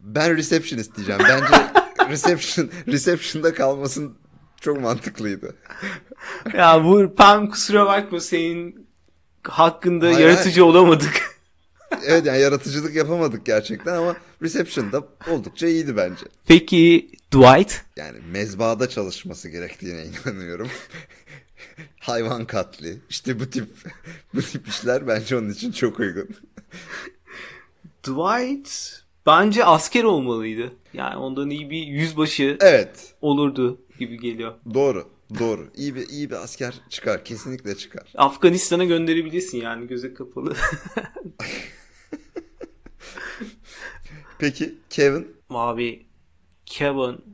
Ben 0.00 0.36
receptionist 0.36 0.96
diyeceğim. 0.96 1.20
Bence 1.28 1.66
reception 2.10 2.70
reception'da 2.86 3.54
kalmasın 3.54 4.18
Çok 4.60 4.80
mantıklıydı. 4.80 5.54
Ya 6.54 6.84
bu 6.84 7.14
Pam 7.14 7.50
kusura 7.50 7.86
bakma 7.86 8.20
senin 8.20 8.86
hakkında 9.42 10.06
Hayır, 10.06 10.18
yaratıcı 10.18 10.64
olamadık. 10.64 11.30
Evet 12.06 12.26
yani 12.26 12.40
yaratıcılık 12.40 12.94
yapamadık 12.94 13.46
gerçekten 13.46 13.94
ama 13.94 14.16
Reception'da 14.42 15.04
oldukça 15.30 15.66
iyiydi 15.66 15.96
bence. 15.96 16.26
Peki 16.46 17.10
Dwight? 17.32 17.80
Yani 17.96 18.18
mezbahada 18.32 18.88
çalışması 18.88 19.48
gerektiğine 19.48 20.04
inanıyorum. 20.06 20.68
Hayvan 22.00 22.44
katli. 22.44 22.98
İşte 23.10 23.40
bu 23.40 23.50
tip 23.50 23.68
bu 24.34 24.42
tip 24.42 24.68
işler 24.68 25.06
bence 25.08 25.36
onun 25.36 25.50
için 25.50 25.72
çok 25.72 26.00
uygun. 26.00 26.28
Dwight 28.02 29.00
bence 29.26 29.64
asker 29.64 30.04
olmalıydı. 30.04 30.72
Yani 30.94 31.16
ondan 31.16 31.50
iyi 31.50 31.70
bir 31.70 31.86
yüzbaşı 31.86 32.56
Evet. 32.60 33.14
olurdu 33.20 33.78
gibi 34.00 34.18
geliyor. 34.18 34.54
Doğru. 34.74 35.08
Doğru. 35.38 35.70
İyi 35.76 35.94
bir 35.94 36.08
iyi 36.08 36.30
bir 36.30 36.34
asker 36.36 36.74
çıkar. 36.88 37.24
Kesinlikle 37.24 37.76
çıkar. 37.76 38.12
Afganistan'a 38.14 38.84
gönderebilirsin 38.84 39.60
yani 39.60 39.86
göze 39.86 40.14
kapalı. 40.14 40.56
Peki 44.38 44.74
Kevin 44.90 45.36
Abi 45.50 46.06
Kevin 46.66 47.24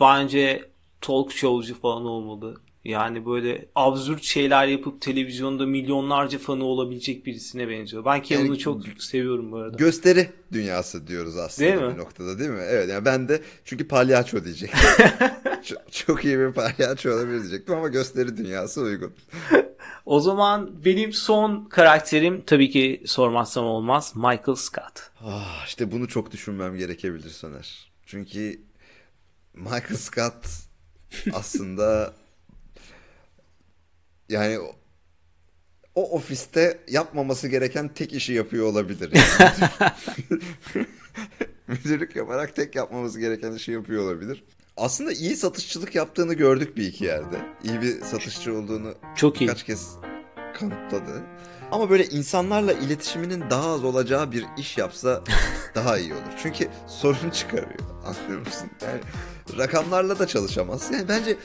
bence 0.00 0.70
talk 1.00 1.32
showcu 1.32 1.80
falan 1.80 2.04
olmalı. 2.04 2.60
Yani 2.84 3.26
böyle 3.26 3.68
absürt 3.74 4.22
şeyler 4.22 4.66
yapıp 4.66 5.00
televizyonda 5.00 5.66
milyonlarca 5.66 6.38
fanı 6.38 6.64
olabilecek 6.64 7.26
birisine 7.26 7.68
benziyor. 7.68 8.04
Ben 8.04 8.22
Kevin'i 8.22 8.46
Yani- 8.48 8.58
çok 8.58 8.82
seviyorum 8.98 9.52
bu 9.52 9.56
arada. 9.56 9.76
gösteri 9.76 10.30
dünyası 10.52 11.06
diyoruz 11.06 11.36
aslında 11.36 11.68
Değil 11.68 11.82
mi? 11.82 11.92
bir 11.94 11.98
noktada 11.98 12.38
değil 12.38 12.50
mi? 12.50 12.62
Evet 12.68 12.88
yani 12.90 13.04
ben 13.04 13.28
de 13.28 13.42
çünkü 13.64 13.88
palyaço 13.88 14.44
diyecektim. 14.44 14.80
çok, 15.64 15.92
çok 15.92 16.24
iyi 16.24 16.38
bir 16.38 16.52
palyaço 16.52 17.10
olabilir 17.14 17.40
diyecektim 17.40 17.74
ama 17.74 17.88
gösteri 17.88 18.36
dünyası 18.36 18.80
uygun. 18.80 19.12
O 20.06 20.20
zaman 20.20 20.84
benim 20.84 21.12
son 21.12 21.64
karakterim 21.64 22.42
tabii 22.46 22.70
ki 22.70 23.02
sormazsam 23.06 23.64
olmaz 23.64 24.12
Michael 24.16 24.54
Scott. 24.56 25.10
Ah, 25.24 25.64
işte 25.66 25.92
bunu 25.92 26.08
çok 26.08 26.30
düşünmem 26.32 26.76
gerekebilir 26.76 27.30
Soner. 27.30 27.90
Çünkü 28.06 28.60
Michael 29.54 29.96
Scott 29.96 30.46
aslında 31.32 32.12
yani 34.30 34.58
o, 35.94 36.10
ofiste 36.10 36.78
yapmaması 36.88 37.48
gereken 37.48 37.88
tek 37.88 38.12
işi 38.12 38.32
yapıyor 38.32 38.66
olabilir. 38.66 39.12
Yani. 39.14 39.70
Müdürlük 41.68 42.16
yaparak 42.16 42.56
tek 42.56 42.74
yapmaması 42.74 43.20
gereken 43.20 43.52
işi 43.52 43.72
yapıyor 43.72 44.04
olabilir. 44.04 44.44
Aslında 44.76 45.12
iyi 45.12 45.36
satışçılık 45.36 45.94
yaptığını 45.94 46.34
gördük 46.34 46.76
bir 46.76 46.86
iki 46.86 47.04
yerde. 47.04 47.36
İyi 47.64 47.80
bir 47.80 48.00
satışçı 48.00 48.54
olduğunu 48.54 48.94
Çok 49.16 49.40
iyi. 49.40 49.44
birkaç 49.44 49.64
kez 49.64 49.88
kanıtladı. 50.58 51.22
Ama 51.70 51.90
böyle 51.90 52.04
insanlarla 52.06 52.72
iletişiminin 52.72 53.50
daha 53.50 53.70
az 53.70 53.84
olacağı 53.84 54.32
bir 54.32 54.44
iş 54.58 54.78
yapsa 54.78 55.22
daha 55.74 55.98
iyi 55.98 56.14
olur. 56.14 56.32
Çünkü 56.42 56.68
sorun 56.86 57.30
çıkarıyor. 57.30 57.80
Anlıyor 58.04 58.46
musun? 58.46 58.70
Yani 58.82 59.00
rakamlarla 59.58 60.18
da 60.18 60.26
çalışamaz. 60.26 60.90
Yani 60.92 61.08
bence 61.08 61.36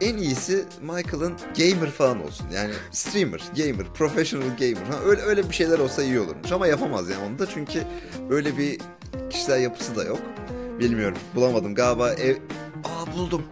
en 0.00 0.16
iyisi 0.16 0.64
Michael'ın 0.82 1.34
gamer 1.58 1.90
falan 1.90 2.24
olsun. 2.24 2.46
Yani 2.54 2.72
streamer, 2.90 3.42
gamer, 3.56 3.86
professional 3.94 4.48
gamer 4.60 4.84
falan. 4.84 5.04
Öyle, 5.04 5.22
öyle 5.22 5.48
bir 5.48 5.54
şeyler 5.54 5.78
olsa 5.78 6.02
iyi 6.02 6.20
olurmuş. 6.20 6.52
Ama 6.52 6.66
yapamaz 6.66 7.10
yani 7.10 7.24
onu 7.30 7.38
da 7.38 7.46
çünkü 7.46 7.82
öyle 8.30 8.58
bir 8.58 8.78
kişisel 9.30 9.62
yapısı 9.62 9.96
da 9.96 10.04
yok. 10.04 10.20
Bilmiyorum. 10.80 11.18
Bulamadım. 11.34 11.74
Galiba 11.74 12.12
ev... 12.12 12.36
Aa 12.84 13.16
buldum. 13.16 13.42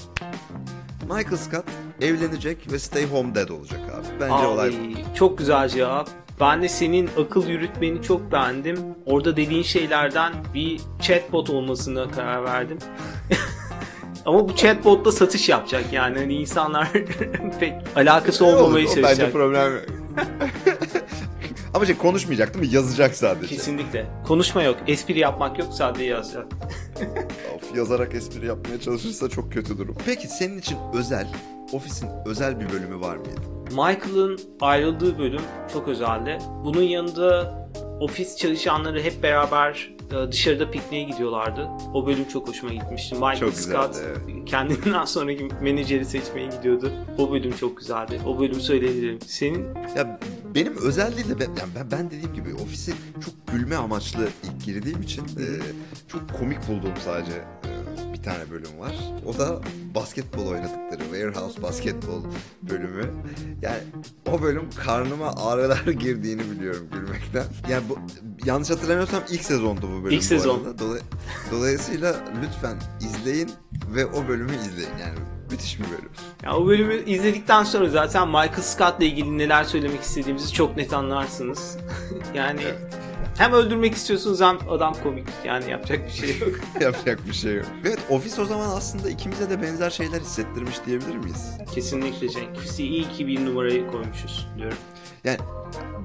Michael 1.02 1.36
Scott 1.36 1.64
evlenecek 2.00 2.72
ve 2.72 2.78
Stay 2.78 3.06
Home 3.06 3.34
Dad 3.34 3.48
olacak 3.48 3.80
abi. 3.94 4.06
Bence 4.20 4.34
Abi, 4.34 4.46
olay 4.46 4.72
bu. 4.72 5.14
çok 5.16 5.38
güzel 5.38 5.68
cevap. 5.68 6.10
Ben 6.40 6.62
de 6.62 6.68
senin 6.68 7.10
akıl 7.18 7.46
yürütmeni 7.46 8.02
çok 8.02 8.32
beğendim. 8.32 8.78
Orada 9.06 9.36
dediğin 9.36 9.62
şeylerden 9.62 10.32
bir 10.54 10.80
chatbot 11.02 11.50
olmasına 11.50 12.10
karar 12.10 12.44
verdim. 12.44 12.78
Ama 14.26 14.48
bu 14.48 14.56
chatbotla 14.56 15.12
satış 15.12 15.48
yapacak 15.48 15.92
yani 15.92 16.18
hani 16.18 16.34
insanlar 16.34 16.92
pek 17.60 17.72
alakası 17.96 18.44
Olur, 18.44 18.54
olmamaya 18.56 18.84
o 18.86 18.88
Bence 18.88 19.00
çalışacak. 19.02 19.32
problem. 19.32 19.72
Ama 21.74 21.86
şey 21.86 21.96
konuşmayacak 21.96 22.54
değil 22.54 22.66
mi? 22.70 22.74
Yazacak 22.74 23.14
sadece. 23.16 23.56
Kesinlikle. 23.56 24.06
Konuşma 24.26 24.62
yok, 24.62 24.76
espri 24.86 25.18
yapmak 25.18 25.58
yok, 25.58 25.68
sadece 25.72 26.04
yazacak. 26.04 26.46
Of, 27.56 27.76
yazarak 27.76 28.14
espri 28.14 28.46
yapmaya 28.46 28.80
çalışırsa 28.80 29.28
çok 29.28 29.52
kötü 29.52 29.78
durum. 29.78 29.96
Peki 30.06 30.28
senin 30.28 30.58
için 30.58 30.78
özel, 30.94 31.26
ofisin 31.72 32.08
özel 32.26 32.60
bir 32.60 32.70
bölümü 32.72 33.00
var 33.00 33.16
mıydı? 33.16 33.40
Michael'ın 33.70 34.38
ayrıldığı 34.60 35.18
bölüm 35.18 35.42
çok 35.72 35.88
özeldi. 35.88 36.38
Bunun 36.64 36.82
yanında 36.82 37.54
ofis 38.00 38.36
çalışanları 38.36 39.02
hep 39.02 39.22
beraber 39.22 39.93
dışarıda 40.32 40.70
pikniğe 40.70 41.04
gidiyorlardı. 41.04 41.68
O 41.94 42.06
bölüm 42.06 42.28
çok 42.28 42.48
hoşuma 42.48 42.72
gitmişti. 42.72 43.14
Michael 43.14 43.38
Çok 43.40 43.54
Scott 43.54 43.88
güzeldi, 43.94 44.44
kendinden 44.46 45.04
sonraki 45.04 45.48
menajeri 45.62 46.04
seçmeye 46.04 46.46
gidiyordu. 46.56 46.92
O 47.18 47.30
bölüm 47.32 47.52
çok 47.56 47.76
güzeldi. 47.76 48.20
O 48.26 48.38
bölüm 48.38 48.60
söyleyebilirim. 48.60 49.18
Senin 49.26 49.66
Ya 49.96 50.20
benim 50.54 50.76
özelliği 50.76 51.28
de 51.28 51.38
ben, 51.40 51.44
yani 51.44 51.70
ben, 51.76 51.90
ben 51.90 52.06
dediğim 52.10 52.34
gibi 52.34 52.54
ofisi 52.54 52.94
çok 53.24 53.34
gülme 53.52 53.76
amaçlı 53.76 54.28
ilk 54.44 54.64
girdiğim 54.64 55.02
için 55.02 55.22
e, 55.22 55.46
çok 56.08 56.32
komik 56.38 56.68
bulduğum 56.68 56.92
sadece 57.04 57.32
e, 57.32 58.12
bir 58.12 58.22
tane 58.22 58.50
bölüm 58.50 58.78
var. 58.78 58.94
O 59.26 59.38
da 59.38 59.60
basketbol 59.94 60.46
oynadıkları 60.46 61.00
Warehouse 61.00 61.62
basketbol 61.62 62.24
bölümü. 62.62 63.10
Yani 63.62 63.78
o 64.32 64.42
bölüm 64.42 64.70
karnıma 64.84 65.30
ağrılar 65.36 65.84
girdiğini 65.98 66.50
biliyorum 66.50 66.88
gülmekten. 66.92 67.44
Yani 67.70 67.84
bu 67.88 67.98
yanlış 68.44 68.70
hatırlamıyorsam 68.70 69.22
ilk 69.30 69.44
sezondu 69.44 69.82
bu 69.82 70.04
bölüm. 70.04 70.10
İlk 70.16 70.20
bu 70.22 70.26
sezon. 70.26 70.64
arada. 70.64 70.84
Dolay- 70.84 71.00
dolayısıyla 71.50 72.16
lütfen 72.42 72.76
izleyin 73.00 73.50
ve 73.94 74.06
o 74.06 74.28
bölümü 74.28 74.52
izleyin. 74.56 74.98
Yani 75.00 75.18
müthiş 75.54 75.78
bir 75.78 75.84
bölüm. 75.84 76.10
ya 76.42 76.56
o 76.56 76.66
bölümü 76.66 77.04
izledikten 77.04 77.64
sonra 77.64 77.88
zaten 77.88 78.28
Michael 78.28 78.62
Scott'la 78.62 79.04
ilgili 79.04 79.38
neler 79.38 79.64
söylemek 79.64 80.00
istediğimizi 80.00 80.52
çok 80.52 80.76
net 80.76 80.92
anlarsınız. 80.92 81.78
yani 82.34 82.62
hem 83.38 83.52
öldürmek 83.52 83.94
istiyorsunuz 83.94 84.40
hem 84.40 84.58
adam 84.70 84.94
komik. 85.02 85.26
Yani 85.44 85.70
yapacak 85.70 86.06
bir 86.06 86.12
şey 86.12 86.38
yok. 86.38 86.54
Yapacak 86.80 87.26
bir 87.28 87.32
şey 87.32 87.54
yok. 87.54 87.66
Evet 87.86 87.98
ofis 88.10 88.38
o 88.38 88.44
zaman 88.44 88.68
aslında 88.76 89.10
ikimize 89.10 89.50
de 89.50 89.62
benzer 89.62 89.90
şeyler 89.90 90.20
hissettirmiş 90.20 90.76
diyebilir 90.86 91.16
miyiz? 91.16 91.50
Kesinlikle 91.74 92.28
Cenk. 92.28 92.48
İyi 92.78 93.08
ki 93.08 93.26
bir 93.26 93.44
numarayı 93.46 93.86
koymuşuz 93.90 94.48
diyorum. 94.58 94.78
Yani 95.24 95.38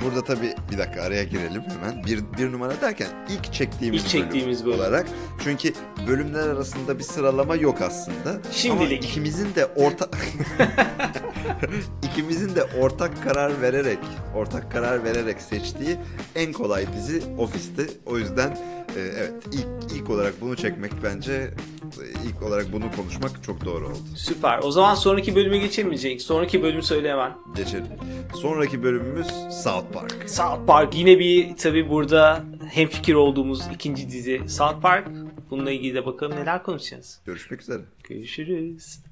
burada 0.05 0.23
tabii 0.23 0.53
bir 0.71 0.77
dakika 0.77 1.01
araya 1.01 1.23
girelim 1.23 1.61
hemen. 1.61 2.03
Bir, 2.05 2.23
bir 2.37 2.51
numara 2.51 2.81
derken 2.81 3.07
ilk 3.29 3.53
çektiğimiz, 3.53 4.01
İlk 4.03 4.09
çektiğimiz 4.09 4.65
bölüm. 4.65 4.79
olarak. 4.79 5.07
Çünkü 5.43 5.73
bölümler 6.07 6.47
arasında 6.49 6.99
bir 6.99 7.03
sıralama 7.03 7.55
yok 7.55 7.81
aslında. 7.81 8.37
Şimdilik. 8.51 8.81
Ama 9.03 9.07
ikimizin 9.09 9.55
de 9.55 9.65
orta 9.65 10.09
ikimizin 12.03 12.55
de 12.55 12.63
ortak 12.63 13.23
karar 13.23 13.61
vererek 13.61 13.99
ortak 14.35 14.71
karar 14.71 15.03
vererek 15.03 15.41
seçtiği 15.41 15.97
en 16.35 16.53
kolay 16.53 16.85
dizi 16.93 17.21
Office'ti. 17.37 17.87
O 18.05 18.17
yüzden 18.17 18.57
e, 18.95 18.99
evet 18.99 19.33
ilk 19.51 19.91
ilk 19.93 20.09
olarak 20.09 20.41
bunu 20.41 20.55
çekmek 20.55 20.91
bence 21.03 21.33
e, 21.33 22.27
ilk 22.27 22.43
olarak 22.43 22.73
bunu 22.73 22.91
konuşmak 22.95 23.43
çok 23.43 23.65
doğru 23.65 23.85
oldu. 23.85 23.97
Süper. 24.15 24.59
O 24.63 24.71
zaman 24.71 24.95
sonraki 24.95 25.35
bölüme 25.35 25.69
Cenk? 25.71 26.21
Sonraki 26.21 26.63
bölümü 26.63 26.83
söyle 26.83 27.11
hemen. 27.11 27.31
Geçelim. 27.55 27.87
Sonraki 28.35 28.83
bölümümüz 28.83 29.27
South 29.63 29.93
Park. 29.93 30.29
South 30.29 30.65
Park 30.67 30.95
yine 30.95 31.19
bir 31.19 31.57
tabi 31.57 31.89
burada 31.89 32.43
hemfikir 32.71 33.13
olduğumuz 33.13 33.61
ikinci 33.73 34.09
dizi 34.09 34.41
South 34.47 34.81
Park. 34.81 35.07
Bununla 35.49 35.71
ilgili 35.71 35.95
de 35.95 36.05
bakalım 36.05 36.35
neler 36.35 36.63
konuşacağız. 36.63 37.21
Görüşmek 37.25 37.61
üzere. 37.61 37.81
Görüşürüz. 38.03 38.99